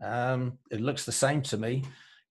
Um, 0.04 0.58
it 0.72 0.82
looks 0.82 1.06
the 1.06 1.12
same 1.12 1.42
to 1.44 1.58
me." 1.58 1.84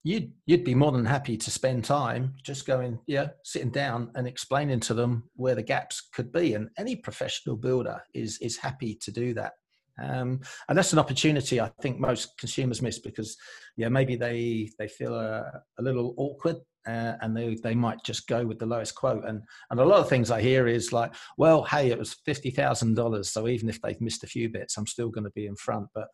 You'd 0.04 0.32
you'd 0.46 0.64
be 0.64 0.74
more 0.74 0.92
than 0.92 1.04
happy 1.04 1.36
to 1.36 1.50
spend 1.50 1.84
time 1.84 2.34
just 2.42 2.66
going, 2.66 2.98
yeah, 3.06 3.28
sitting 3.44 3.70
down 3.72 4.10
and 4.14 4.26
explaining 4.28 4.80
to 4.80 4.94
them 4.94 5.28
where 5.34 5.56
the 5.56 5.62
gaps 5.62 6.08
could 6.14 6.32
be. 6.32 6.54
And 6.54 6.70
any 6.78 6.96
professional 6.96 7.56
builder 7.56 8.02
is 8.14 8.38
is 8.38 8.56
happy 8.56 8.94
to 8.94 9.10
do 9.10 9.34
that. 9.34 9.52
Um, 10.02 10.40
and 10.68 10.78
that's 10.78 10.92
an 10.92 10.98
opportunity 10.98 11.60
I 11.60 11.70
think 11.82 11.98
most 11.98 12.38
consumers 12.38 12.82
miss 12.82 12.98
because 12.98 13.36
yeah, 13.76 13.88
maybe 13.88 14.16
they 14.16 14.70
they 14.78 14.88
feel 14.88 15.14
a, 15.14 15.62
a 15.78 15.82
little 15.82 16.14
awkward 16.16 16.56
uh, 16.88 17.14
and 17.20 17.36
they 17.36 17.54
they 17.62 17.74
might 17.74 18.02
just 18.02 18.26
go 18.26 18.44
with 18.46 18.58
the 18.58 18.66
lowest 18.66 18.94
quote. 18.94 19.24
And 19.26 19.42
and 19.70 19.78
a 19.78 19.84
lot 19.84 20.00
of 20.00 20.08
things 20.08 20.30
I 20.30 20.40
hear 20.40 20.66
is 20.66 20.92
like, 20.92 21.14
well, 21.36 21.62
hey, 21.64 21.90
it 21.90 21.98
was 21.98 22.16
fifty 22.24 22.50
thousand 22.50 22.94
dollars, 22.94 23.30
so 23.30 23.46
even 23.46 23.68
if 23.68 23.80
they've 23.82 24.00
missed 24.00 24.24
a 24.24 24.28
few 24.28 24.48
bits, 24.48 24.76
I'm 24.76 24.86
still 24.86 25.10
going 25.10 25.24
to 25.24 25.30
be 25.30 25.46
in 25.46 25.56
front. 25.56 25.88
But 25.94 26.08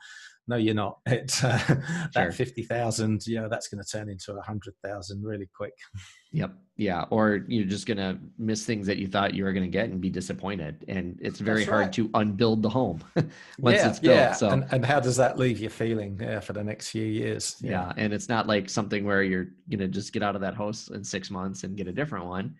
no, 0.46 0.56
you're 0.56 0.74
not. 0.74 0.98
It's 1.06 1.42
uh, 1.42 1.58
that 2.14 2.34
fifty 2.34 2.62
thousand. 2.62 3.26
You 3.26 3.40
know, 3.40 3.48
that's 3.48 3.68
going 3.68 3.82
to 3.82 3.88
turn 3.88 4.08
into 4.08 4.34
a 4.34 4.42
hundred 4.42 4.74
thousand 4.84 5.22
really 5.24 5.48
quick. 5.56 5.74
Yep. 6.32 6.52
Yeah. 6.76 7.04
Or 7.10 7.44
you're 7.46 7.64
just 7.66 7.86
going 7.86 7.98
to 7.98 8.18
miss 8.38 8.66
things 8.66 8.86
that 8.88 8.96
you 8.98 9.06
thought 9.06 9.34
you 9.34 9.44
were 9.44 9.52
going 9.52 9.64
to 9.64 9.70
get 9.70 9.90
and 9.90 10.00
be 10.00 10.10
disappointed. 10.10 10.84
And 10.88 11.16
it's 11.22 11.38
very 11.38 11.64
hard 11.64 11.92
to 11.94 12.10
unbuild 12.14 12.62
the 12.62 12.68
home 12.68 13.00
once 13.58 13.76
yeah, 13.78 13.88
it's 13.88 14.00
built. 14.00 14.16
yeah. 14.16 14.32
So, 14.32 14.50
And, 14.50 14.66
and 14.72 14.84
how 14.84 14.98
does 14.98 15.16
that 15.16 15.38
leave 15.38 15.60
you 15.60 15.68
feeling 15.68 16.18
yeah, 16.20 16.40
for 16.40 16.52
the 16.52 16.64
next 16.64 16.90
few 16.90 17.04
years? 17.04 17.56
yeah. 17.60 17.92
And 17.96 18.12
it's 18.12 18.28
not 18.28 18.48
like 18.48 18.68
something 18.68 19.04
where 19.04 19.22
you're 19.22 19.46
going 19.70 19.78
to 19.78 19.88
just 19.88 20.12
get 20.12 20.24
out 20.24 20.34
of 20.34 20.40
that 20.40 20.56
house 20.56 20.88
in 20.88 21.04
six 21.04 21.30
months 21.30 21.62
and 21.62 21.76
get 21.76 21.86
a 21.86 21.92
different 21.92 22.26
one 22.26 22.56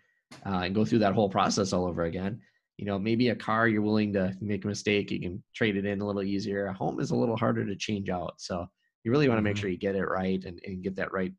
uh, 0.46 0.60
and 0.64 0.74
go 0.74 0.84
through 0.84 1.00
that 1.00 1.12
whole 1.12 1.28
process 1.28 1.72
all 1.72 1.84
over 1.84 2.04
again. 2.04 2.40
You 2.76 2.86
know, 2.86 2.98
maybe 2.98 3.28
a 3.28 3.36
car, 3.36 3.68
you're 3.68 3.82
willing 3.82 4.12
to 4.14 4.34
make 4.40 4.64
a 4.64 4.68
mistake, 4.68 5.10
you 5.10 5.20
can 5.20 5.42
trade 5.54 5.76
it 5.76 5.84
in 5.86 6.00
a 6.00 6.06
little 6.06 6.22
easier. 6.22 6.66
A 6.66 6.72
home 6.74 7.00
is 7.00 7.10
a 7.12 7.16
little 7.16 7.36
harder 7.36 7.64
to 7.64 7.76
change 7.76 8.08
out. 8.10 8.40
So, 8.40 8.66
you 9.04 9.10
really 9.12 9.28
want 9.28 9.38
to 9.38 9.42
make 9.42 9.56
Mhm. 9.56 9.60
sure 9.60 9.70
you 9.70 9.76
get 9.78 9.96
it 9.96 10.04
right 10.06 10.42
and, 10.44 10.60
and 10.64 10.82
get 10.82 10.96
that 10.96 11.12
right 11.12 11.32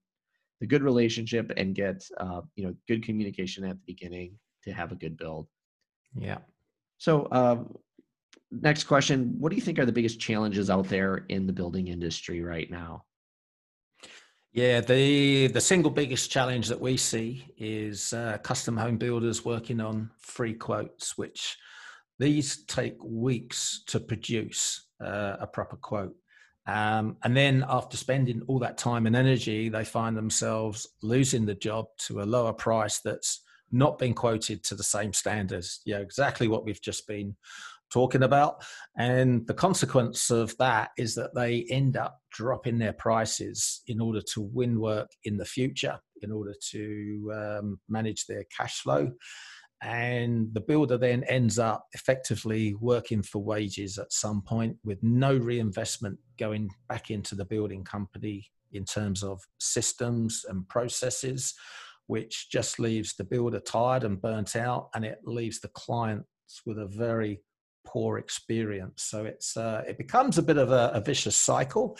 the 0.62 0.68
good 0.68 0.84
relationship 0.84 1.52
and 1.58 1.76
get 1.76 2.08
uh, 2.18 2.42
you 2.56 2.66
know 2.66 2.76
good 2.88 3.04
communication 3.04 3.64
at 3.66 3.78
the 3.78 3.84
beginning 3.86 4.40
to 4.64 4.72
have 4.72 4.92
a 4.92 4.96
good 4.96 5.18
build 5.18 5.48
Yeah. 6.18 6.40
so 6.98 7.28
um, 7.32 7.78
next 8.52 8.86
question 8.86 9.36
what 9.40 9.50
do 9.50 9.56
you 9.56 9.62
think 9.62 9.80
are 9.80 9.86
the 9.86 9.92
biggest 9.92 10.20
challenges 10.20 10.70
out 10.70 10.88
there 10.88 11.26
in 11.30 11.48
the 11.48 11.54
building 11.54 11.88
industry 11.88 12.42
right 12.42 12.70
now 12.72 13.06
Yeah, 14.56 14.80
the 14.80 15.48
the 15.48 15.60
single 15.60 15.92
biggest 15.92 16.32
challenge 16.32 16.70
that 16.70 16.80
we 16.80 16.96
see 16.96 17.46
is 17.58 18.14
uh, 18.14 18.38
custom 18.38 18.78
home 18.78 18.98
builders 18.98 19.44
working 19.44 19.82
on 19.82 20.12
free 20.18 20.54
quotes, 20.54 21.18
which 21.18 21.58
these 22.20 22.64
take 22.64 22.96
weeks 23.04 23.84
to 23.88 24.00
produce 24.00 24.88
uh, 25.04 25.36
a 25.42 25.46
proper 25.46 25.76
quote. 25.76 26.16
Um, 26.68 27.18
and 27.26 27.36
then 27.36 27.66
after 27.68 27.98
spending 27.98 28.44
all 28.48 28.60
that 28.60 28.78
time 28.78 29.08
and 29.08 29.16
energy, 29.18 29.68
they 29.68 29.84
find 29.84 30.16
themselves 30.16 30.88
losing 31.04 31.46
the 31.46 31.56
job 31.56 31.88
to 32.08 32.22
a 32.22 32.24
lower 32.24 32.54
price 32.54 33.00
that's 33.00 33.42
not 33.74 34.00
been 34.00 34.14
quoted 34.14 34.64
to 34.64 34.76
the 34.76 34.84
same 34.86 35.12
standards. 35.12 35.82
Yeah, 35.86 35.98
exactly 36.00 36.48
what 36.48 36.64
we've 36.64 36.82
just 36.82 37.08
been 37.08 37.36
talking 37.92 38.24
about. 38.24 38.64
And 38.98 39.46
the 39.48 39.54
consequence 39.54 40.30
of 40.30 40.56
that 40.58 40.90
is 40.98 41.16
that 41.16 41.36
they 41.36 41.66
end 41.70 41.98
up 41.98 42.20
dropping 42.32 42.78
their 42.78 42.94
prices 42.94 43.82
in 43.88 44.02
order 44.02 44.22
to 44.34 44.42
win 44.42 44.80
work 44.80 45.10
in 45.24 45.38
the 45.38 45.46
future, 45.46 46.00
in 46.22 46.32
order 46.32 46.54
to 46.72 47.32
um, 47.34 47.80
manage 47.88 48.26
their 48.26 48.46
cash 48.56 48.80
flow. 48.82 49.12
And 49.82 50.54
the 50.54 50.62
builder 50.62 50.98
then 50.98 51.24
ends 51.26 51.60
up 51.60 51.86
effectively 51.94 52.74
working 52.80 53.22
for 53.22 53.44
wages 53.44 53.98
at 53.98 54.12
some 54.12 54.42
point 54.42 54.78
with 54.84 54.98
no 55.04 55.36
reinvestment 55.36 56.18
going 56.40 56.70
back 56.90 57.12
into 57.12 57.36
the 57.36 57.46
building 57.46 57.84
company 57.84 58.50
in 58.72 58.86
terms 58.86 59.24
of 59.24 59.42
systems 59.60 60.44
and 60.50 60.68
processes, 60.70 61.54
which 62.08 62.48
just 62.52 62.80
leaves 62.80 63.16
the 63.16 63.24
builder 63.24 63.60
tired 63.60 64.04
and 64.04 64.22
burnt 64.22 64.56
out, 64.56 64.90
and 64.96 65.06
it 65.06 65.20
leaves 65.26 65.60
the 65.60 65.70
clients 65.70 66.28
with 66.66 66.80
a 66.80 66.88
very 66.88 67.42
poor 67.86 68.18
experience. 68.18 69.04
So 69.04 69.26
it's 69.26 69.56
uh, 69.56 69.84
it 69.88 69.98
becomes 69.98 70.38
a 70.38 70.44
bit 70.44 70.58
of 70.58 70.72
a, 70.72 70.92
a 70.94 71.02
vicious 71.02 71.38
cycle, 71.38 71.98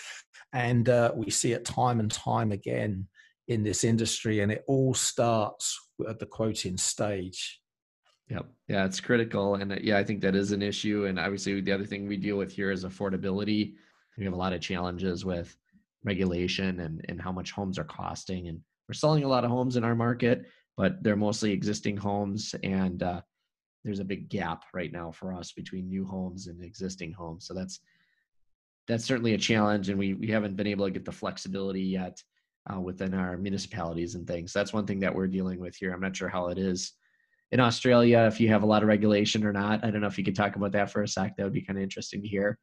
and 0.54 0.90
uh, 0.90 1.12
we 1.16 1.30
see 1.30 1.54
it 1.54 1.66
time 1.66 2.00
and 2.00 2.12
time 2.12 2.52
again 2.52 3.08
in 3.48 3.64
this 3.64 3.84
industry, 3.84 4.40
and 4.40 4.52
it 4.52 4.64
all 4.68 4.94
starts 4.94 5.80
at 6.10 6.20
the 6.20 6.26
quoting 6.26 6.78
stage. 6.78 7.62
Yep. 8.30 8.46
Yeah, 8.68 8.86
it's 8.86 9.00
critical. 9.00 9.56
And 9.56 9.72
uh, 9.72 9.78
yeah, 9.82 9.98
I 9.98 10.04
think 10.04 10.22
that 10.22 10.36
is 10.36 10.52
an 10.52 10.62
issue. 10.62 11.06
And 11.06 11.20
obviously, 11.20 11.62
the 11.62 11.72
other 11.72 11.86
thing 11.86 12.08
we 12.08 12.18
deal 12.18 12.38
with 12.38 12.52
here 12.52 12.72
is 12.72 12.84
affordability. 12.84 13.76
We 14.18 14.24
have 14.24 14.34
a 14.34 14.38
lot 14.38 14.54
of 14.54 14.62
challenges 14.62 15.26
with 15.26 15.56
regulation 16.04 16.80
and, 16.80 17.06
and 17.08 17.22
how 17.22 17.32
much 17.32 17.52
homes 17.52 17.78
are 17.78 17.84
costing. 17.84 18.48
And 18.48 18.60
we're 18.88 18.94
selling 18.94 19.24
a 19.24 19.28
lot 19.28 19.44
of 19.44 19.52
homes 19.52 19.76
in 19.76 19.84
our 19.84 19.96
market, 19.96 20.46
but 20.78 21.04
they're 21.04 21.16
mostly 21.16 21.52
existing 21.52 21.98
homes. 21.98 22.56
And 22.64 23.04
uh, 23.04 23.22
there's 23.86 24.00
a 24.00 24.04
big 24.04 24.28
gap 24.28 24.64
right 24.74 24.92
now 24.92 25.12
for 25.12 25.32
us 25.32 25.52
between 25.52 25.88
new 25.88 26.06
homes 26.06 26.48
and 26.48 26.62
existing 26.64 27.14
homes. 27.14 27.46
So 27.46 27.54
that's 27.54 27.80
that's 28.88 29.06
certainly 29.06 29.36
a 29.36 29.38
challenge. 29.38 29.90
And 29.90 29.98
we, 29.98 30.14
we 30.14 30.28
haven't 30.28 30.56
been 30.56 30.68
able 30.68 30.86
to 30.86 30.92
get 30.92 31.06
the 31.06 31.12
flexibility 31.12 31.82
yet 31.82 32.22
uh, 32.72 32.80
within 32.80 33.14
our 33.14 33.38
municipalities 33.38 34.16
and 34.16 34.28
things. 34.28 34.54
That's 34.54 34.74
one 34.74 34.86
thing 34.86 35.00
that 35.00 35.14
we're 35.14 35.28
dealing 35.28 35.60
with 35.60 35.76
here. 35.76 35.92
I'm 35.92 36.02
not 36.02 36.16
sure 36.16 36.30
how 36.30 36.48
it 36.48 36.58
is 36.58 36.94
in 37.52 37.60
Australia, 37.60 38.20
if 38.32 38.40
you 38.40 38.50
have 38.50 38.64
a 38.64 38.66
lot 38.66 38.82
of 38.82 38.88
regulation 38.88 39.44
or 39.44 39.54
not. 39.54 39.84
I 39.84 39.92
don't 39.92 40.02
know 40.02 40.08
if 40.08 40.18
you 40.18 40.24
could 40.24 40.36
talk 40.36 40.56
about 40.56 40.72
that 40.74 40.92
for 40.92 41.04
a 41.04 41.08
sec. 41.08 41.38
That 41.38 41.44
would 41.44 41.54
be 41.54 41.62
kind 41.62 41.78
of 41.78 41.84
interesting 41.84 42.22
to 42.22 42.28
hear. 42.28 42.58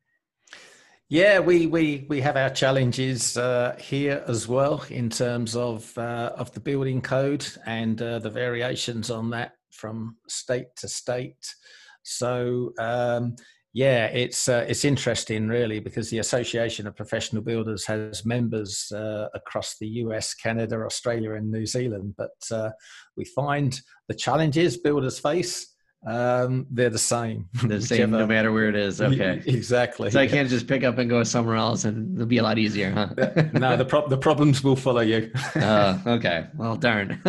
Yeah, 1.09 1.41
we 1.41 1.67
we 1.67 2.07
we 2.09 2.21
have 2.21 2.37
our 2.37 2.51
challenges 2.51 3.37
uh, 3.37 3.77
here 3.79 4.25
as 4.27 4.49
well 4.49 4.85
in 4.89 5.11
terms 5.11 5.55
of 5.55 5.97
uh, 5.99 6.33
of 6.37 6.53
the 6.53 6.61
building 6.61 7.01
code 7.01 7.47
and 7.67 8.01
uh, 8.01 8.19
the 8.19 8.31
variations 8.31 9.11
on 9.11 9.31
that 9.31 9.53
from 9.73 10.17
state 10.29 10.69
to 10.77 10.89
state. 10.89 11.55
So 12.03 12.73
um, 12.79 13.37
yeah, 13.75 14.07
it's 14.07 14.49
uh, 14.49 14.67
it's 14.69 14.85
interesting, 14.85 15.49
really, 15.49 15.81
because 15.81 16.11
the 16.11 16.19
Association 16.19 16.87
of 16.87 16.95
Professional 16.95 17.43
Builders 17.43 17.87
has 17.87 18.25
members 18.25 18.93
uh, 18.95 19.29
across 19.35 19.77
the 19.79 19.89
US, 19.89 20.35
Canada, 20.35 20.77
Australia, 20.85 21.35
and 21.35 21.51
New 21.51 21.65
Zealand. 21.65 22.15
But 22.19 22.37
uh, 22.51 22.71
we 23.17 23.25
find 23.25 23.81
the 24.09 24.15
challenges 24.15 24.77
builders 24.77 25.19
face 25.19 25.73
um, 26.07 26.67
they're 26.71 26.91
the 26.91 26.99
same. 26.99 27.49
The 27.63 27.81
same, 27.81 28.11
no 28.11 28.27
matter 28.27 28.53
where 28.53 28.69
it 28.69 28.77
is. 28.77 29.01
Okay, 29.13 29.43
exactly. 29.47 30.11
So 30.11 30.21
I 30.21 30.27
can't 30.27 30.49
just 30.49 30.67
pick 30.67 30.85
up 30.85 30.99
and 30.99 31.09
go 31.09 31.23
somewhere 31.23 31.57
else, 31.57 31.85
and 31.85 32.15
it'll 32.17 32.27
be 32.27 32.39
a 32.39 32.43
lot 32.43 32.59
easier, 32.59 32.91
huh? 32.91 33.09
no, 33.53 33.77
the 33.77 33.85
pro- 33.85 34.09
the 34.09 34.17
problems 34.17 34.65
will 34.65 34.77
follow 34.77 35.01
you. 35.01 35.31
uh, 35.57 35.99
okay. 36.07 36.47
Well, 36.57 36.77
darn. 36.77 37.21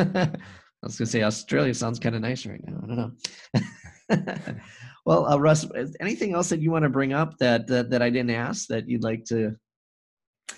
I 0.83 0.85
was 0.85 0.97
gonna 0.97 1.07
say 1.07 1.23
Australia 1.23 1.73
sounds 1.73 1.99
kind 1.99 2.15
of 2.15 2.21
nice 2.21 2.45
right 2.45 2.61
now. 2.67 2.79
I 2.83 2.87
don't 2.87 4.37
know. 4.37 4.53
Well, 5.05 5.27
uh, 5.27 5.37
Russ, 5.37 5.65
anything 5.99 6.33
else 6.33 6.49
that 6.49 6.61
you 6.61 6.71
want 6.71 6.83
to 6.83 6.89
bring 6.89 7.11
up 7.11 7.37
that, 7.39 7.67
that 7.67 7.89
that 7.89 8.01
I 8.01 8.09
didn't 8.09 8.29
ask 8.29 8.67
that 8.67 8.87
you'd 8.87 9.03
like 9.03 9.25
to 9.25 9.51
to 9.51 9.55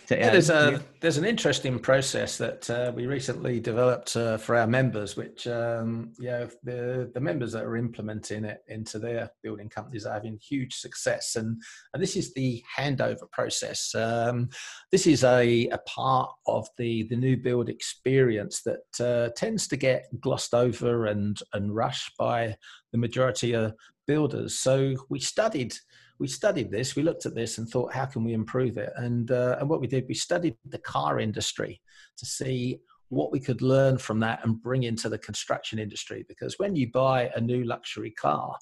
yeah, 0.09 0.31
there's 0.31 0.49
a 0.49 0.81
there's 0.99 1.17
an 1.17 1.25
interesting 1.25 1.79
process 1.79 2.37
that 2.37 2.69
uh, 2.69 2.91
we 2.95 3.05
recently 3.05 3.59
developed 3.59 4.15
uh, 4.15 4.37
for 4.37 4.55
our 4.55 4.67
members, 4.67 5.15
which 5.15 5.47
um, 5.47 6.11
yeah, 6.19 6.45
the 6.63 7.11
the 7.13 7.19
members 7.19 7.51
that 7.53 7.63
are 7.63 7.77
implementing 7.77 8.45
it 8.45 8.59
into 8.67 8.99
their 8.99 9.29
building 9.43 9.69
companies 9.69 10.05
are 10.05 10.13
having 10.13 10.37
huge 10.37 10.75
success, 10.75 11.35
and 11.35 11.61
and 11.93 12.01
this 12.03 12.15
is 12.15 12.33
the 12.33 12.63
handover 12.77 13.29
process. 13.31 13.93
Um, 13.95 14.49
this 14.91 15.07
is 15.07 15.23
a, 15.23 15.67
a 15.69 15.79
part 15.79 16.31
of 16.47 16.67
the 16.77 17.03
the 17.09 17.15
new 17.15 17.37
build 17.37 17.69
experience 17.69 18.61
that 18.63 19.05
uh, 19.05 19.29
tends 19.35 19.67
to 19.69 19.77
get 19.77 20.07
glossed 20.19 20.53
over 20.53 21.05
and 21.05 21.39
and 21.53 21.75
rushed 21.75 22.15
by 22.17 22.55
the 22.91 22.97
majority 22.97 23.53
of 23.53 23.73
builders. 24.07 24.59
So 24.59 24.95
we 25.09 25.19
studied 25.19 25.75
we 26.19 26.27
studied 26.27 26.71
this, 26.71 26.95
we 26.95 27.03
looked 27.03 27.25
at 27.25 27.35
this 27.35 27.57
and 27.57 27.67
thought, 27.67 27.93
how 27.93 28.05
can 28.05 28.23
we 28.23 28.33
improve 28.33 28.77
it? 28.77 28.93
And, 28.95 29.31
uh, 29.31 29.57
and 29.59 29.69
what 29.69 29.81
we 29.81 29.87
did, 29.87 30.05
we 30.07 30.13
studied 30.13 30.55
the 30.65 30.79
car 30.79 31.19
industry 31.19 31.81
to 32.17 32.25
see 32.25 32.79
what 33.09 33.31
we 33.31 33.39
could 33.39 33.61
learn 33.61 33.97
from 33.97 34.19
that 34.19 34.39
and 34.43 34.61
bring 34.61 34.83
into 34.83 35.09
the 35.09 35.17
construction 35.17 35.77
industry. 35.77 36.25
Because 36.27 36.57
when 36.57 36.75
you 36.75 36.91
buy 36.91 37.31
a 37.35 37.41
new 37.41 37.63
luxury 37.63 38.11
car, 38.11 38.57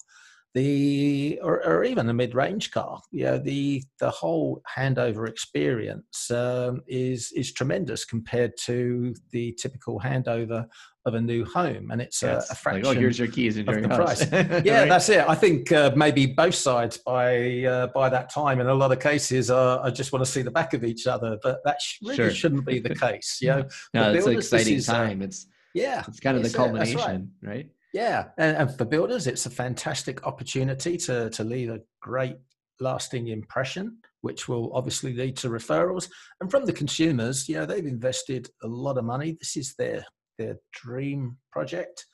the 0.54 1.40
or, 1.42 1.64
or 1.66 1.84
even 1.84 2.08
a 2.08 2.14
mid-range 2.14 2.70
car, 2.70 3.00
yeah, 3.10 3.38
the 3.38 3.82
the 3.98 4.10
whole 4.10 4.62
handover 4.76 5.28
experience 5.28 6.30
um, 6.30 6.80
is 6.86 7.32
is 7.32 7.52
tremendous 7.52 8.04
compared 8.04 8.56
to 8.58 9.14
the 9.32 9.52
typical 9.60 9.98
handover 9.98 10.66
of 11.06 11.14
a 11.14 11.20
new 11.20 11.44
home, 11.44 11.90
and 11.90 12.00
it's 12.00 12.22
yes. 12.22 12.48
a, 12.48 12.52
a, 12.52 12.56
fraction. 12.56 12.84
Like, 12.84 12.96
oh, 12.96 13.00
here's 13.00 13.18
your 13.18 13.28
keys 13.28 13.56
and 13.56 13.66
your 13.66 13.88
price. 13.88 14.26
yeah, 14.32 14.46
right? 14.46 14.88
that's 14.88 15.08
it. 15.08 15.28
I 15.28 15.34
think 15.34 15.72
uh, 15.72 15.92
maybe 15.96 16.26
both 16.26 16.54
sides 16.54 16.98
by 16.98 17.64
uh, 17.64 17.88
by 17.88 18.08
that 18.08 18.30
time, 18.30 18.60
in 18.60 18.68
a 18.68 18.74
lot 18.74 18.92
of 18.92 19.00
cases, 19.00 19.50
uh, 19.50 19.80
I 19.82 19.90
just 19.90 20.12
want 20.12 20.24
to 20.24 20.30
see 20.30 20.42
the 20.42 20.52
back 20.52 20.72
of 20.72 20.84
each 20.84 21.08
other, 21.08 21.36
but 21.42 21.64
that 21.64 21.78
really 22.00 22.16
sure. 22.16 22.30
shouldn't 22.30 22.64
be 22.64 22.78
the 22.78 22.94
case. 22.94 23.38
You 23.42 23.48
know, 23.48 23.68
no, 23.92 24.12
it's 24.12 24.26
an 24.26 24.36
exciting 24.36 24.74
is, 24.76 24.88
uh, 24.88 24.92
time. 24.92 25.20
it's 25.20 25.48
yeah, 25.74 26.04
it's 26.06 26.20
kind 26.20 26.36
of 26.36 26.44
the 26.44 26.50
culmination, 26.50 27.32
right. 27.42 27.48
right? 27.48 27.68
Yeah, 27.94 28.24
and, 28.36 28.56
and 28.56 28.76
for 28.76 28.84
builders, 28.84 29.26
it's 29.26 29.46
a 29.46 29.50
fantastic 29.50 30.26
opportunity 30.26 30.98
to 30.98 31.30
to 31.30 31.44
leave 31.44 31.70
a 31.70 31.80
great 32.02 32.36
lasting 32.80 33.28
impression, 33.28 33.98
which 34.20 34.48
will 34.48 34.74
obviously 34.74 35.14
lead 35.14 35.36
to 35.38 35.48
referrals. 35.48 36.08
And 36.40 36.50
from 36.50 36.66
the 36.66 36.72
consumers, 36.72 37.48
you 37.48 37.54
know, 37.54 37.64
they've 37.64 37.86
invested 37.86 38.50
a 38.62 38.66
lot 38.66 38.98
of 38.98 39.04
money. 39.04 39.36
This 39.38 39.56
is 39.56 39.74
their 39.78 40.04
their 40.38 40.56
dream 40.72 41.36
project, 41.52 42.04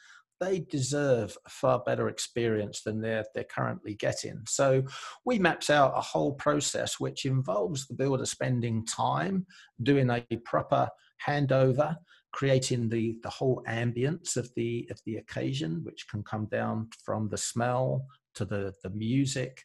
they 0.40 0.60
deserve 0.60 1.36
a 1.46 1.50
far 1.50 1.80
better 1.80 2.08
experience 2.08 2.82
than 2.82 3.00
they're, 3.00 3.24
they're 3.34 3.44
currently 3.44 3.94
getting. 3.94 4.42
So 4.48 4.82
we 5.24 5.38
mapped 5.38 5.70
out 5.70 5.92
a 5.94 6.00
whole 6.00 6.32
process 6.32 6.98
which 6.98 7.26
involves 7.26 7.86
the 7.86 7.94
builder 7.94 8.26
spending 8.26 8.84
time 8.86 9.46
doing 9.82 10.10
a 10.10 10.24
proper 10.44 10.88
handover, 11.26 11.96
creating 12.32 12.88
the, 12.88 13.16
the 13.22 13.30
whole 13.30 13.62
ambience 13.68 14.36
of 14.36 14.50
the, 14.54 14.88
of 14.90 15.00
the 15.06 15.16
occasion, 15.16 15.80
which 15.84 16.06
can 16.08 16.22
come 16.22 16.46
down 16.46 16.88
from 17.04 17.28
the 17.28 17.38
smell 17.38 18.06
to 18.34 18.44
the, 18.44 18.72
the 18.82 18.90
music 18.90 19.64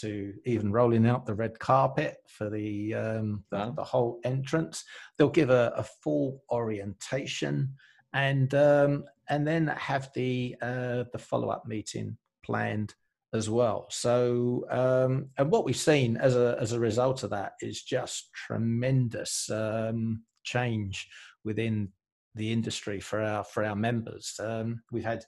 to 0.00 0.34
even 0.44 0.70
rolling 0.70 1.06
out 1.06 1.24
the 1.24 1.34
red 1.34 1.58
carpet 1.58 2.18
for 2.28 2.50
the, 2.50 2.94
um, 2.94 3.42
the, 3.50 3.72
the, 3.76 3.84
whole 3.84 4.20
entrance. 4.24 4.84
They'll 5.16 5.28
give 5.30 5.50
a, 5.50 5.72
a 5.76 5.84
full 6.02 6.42
orientation 6.50 7.74
and 8.16 8.54
um, 8.54 9.04
and 9.28 9.46
then 9.46 9.66
have 9.68 10.10
the 10.14 10.56
uh, 10.62 11.04
the 11.12 11.18
follow 11.18 11.50
up 11.50 11.66
meeting 11.66 12.16
planned 12.42 12.94
as 13.34 13.50
well. 13.50 13.86
So 13.90 14.66
um, 14.70 15.28
and 15.36 15.50
what 15.50 15.64
we've 15.64 15.76
seen 15.76 16.16
as 16.16 16.34
a 16.34 16.56
as 16.60 16.72
a 16.72 16.80
result 16.80 17.22
of 17.22 17.30
that 17.30 17.52
is 17.60 17.82
just 17.82 18.32
tremendous 18.32 19.50
um, 19.50 20.22
change 20.44 21.08
within 21.44 21.88
the 22.36 22.52
industry 22.52 23.00
for 23.00 23.20
our 23.20 23.42
for 23.42 23.64
our 23.64 23.74
members. 23.74 24.38
Um, 24.38 24.82
we've 24.92 25.04
had 25.04 25.24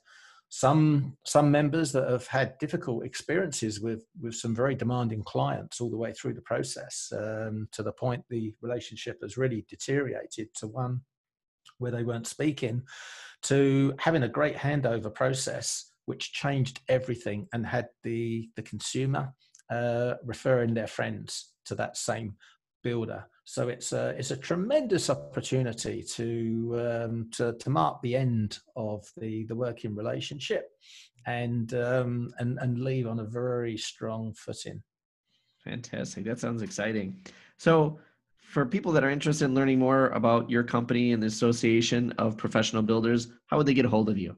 some 0.49 1.15
some 1.25 1.51
members 1.51 1.91
that 1.91 2.09
have 2.09 2.25
had 2.25 2.57
difficult 2.57 3.05
experiences 3.05 3.79
with 3.79 4.05
with 4.19 4.33
some 4.33 4.55
very 4.55 4.73
demanding 4.73 5.23
clients 5.23 5.79
all 5.79 5.91
the 5.91 5.97
way 5.97 6.11
through 6.11 6.33
the 6.33 6.41
process 6.41 7.11
um, 7.15 7.67
to 7.71 7.83
the 7.83 7.91
point 7.91 8.23
the 8.29 8.53
relationship 8.61 9.19
has 9.21 9.37
really 9.37 9.63
deteriorated 9.69 10.47
to 10.55 10.65
one 10.65 11.01
where 11.77 11.91
they 11.91 12.03
weren't 12.03 12.25
speaking 12.25 12.81
to 13.43 13.93
having 13.99 14.23
a 14.23 14.27
great 14.27 14.55
handover 14.55 15.13
process 15.13 15.91
which 16.05 16.33
changed 16.33 16.79
everything 16.89 17.47
and 17.53 17.65
had 17.65 17.87
the 18.03 18.49
the 18.55 18.63
consumer 18.63 19.31
uh, 19.69 20.15
referring 20.23 20.73
their 20.73 20.87
friends 20.87 21.53
to 21.63 21.75
that 21.75 21.95
same 21.95 22.33
builder. 22.83 23.25
So 23.43 23.69
it's 23.69 23.93
a 23.93 24.09
it's 24.09 24.31
a 24.31 24.37
tremendous 24.37 25.09
opportunity 25.09 26.03
to 26.03 27.03
um, 27.03 27.29
to, 27.33 27.53
to 27.53 27.69
mark 27.69 28.01
the 28.01 28.15
end 28.15 28.59
of 28.75 29.05
the 29.17 29.45
the 29.45 29.55
working 29.55 29.95
relationship, 29.95 30.69
and 31.25 31.73
um, 31.73 32.31
and 32.37 32.59
and 32.59 32.79
leave 32.79 33.07
on 33.07 33.19
a 33.19 33.25
very 33.25 33.75
strong 33.77 34.33
footing. 34.33 34.83
Fantastic! 35.63 36.25
That 36.25 36.39
sounds 36.39 36.61
exciting. 36.61 37.23
So 37.57 37.99
for 38.37 38.65
people 38.65 38.91
that 38.91 39.03
are 39.03 39.09
interested 39.09 39.45
in 39.45 39.55
learning 39.55 39.79
more 39.79 40.07
about 40.09 40.49
your 40.49 40.63
company 40.63 41.11
and 41.13 41.21
the 41.21 41.27
Association 41.27 42.11
of 42.17 42.37
Professional 42.37 42.81
Builders, 42.81 43.27
how 43.47 43.57
would 43.57 43.65
they 43.65 43.73
get 43.73 43.85
a 43.85 43.89
hold 43.89 44.09
of 44.09 44.17
you? 44.17 44.35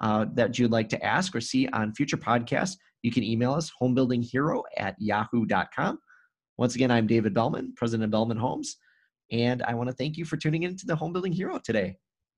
uh, 0.00 0.26
that 0.34 0.58
you'd 0.58 0.70
like 0.70 0.88
to 0.90 1.04
ask 1.04 1.34
or 1.34 1.40
see 1.40 1.68
on 1.68 1.94
future 1.94 2.16
podcasts, 2.16 2.76
you 3.02 3.12
can 3.12 3.22
email 3.22 3.52
us 3.52 3.70
homebuildinghero 3.80 4.62
at 4.76 4.96
yahoo.com. 4.98 5.98
Once 6.56 6.74
again, 6.74 6.90
I'm 6.90 7.06
David 7.06 7.34
Bellman, 7.34 7.72
president 7.76 8.04
of 8.04 8.10
Bellman 8.10 8.36
Homes, 8.36 8.76
and 9.30 9.62
I 9.62 9.74
want 9.74 9.88
to 9.88 9.94
thank 9.94 10.16
you 10.16 10.24
for 10.24 10.36
tuning 10.36 10.64
in 10.64 10.76
to 10.76 10.86
the 10.86 10.96
Home 10.96 11.12
Building 11.12 11.32
Hero 11.32 11.60
today. 11.62 11.96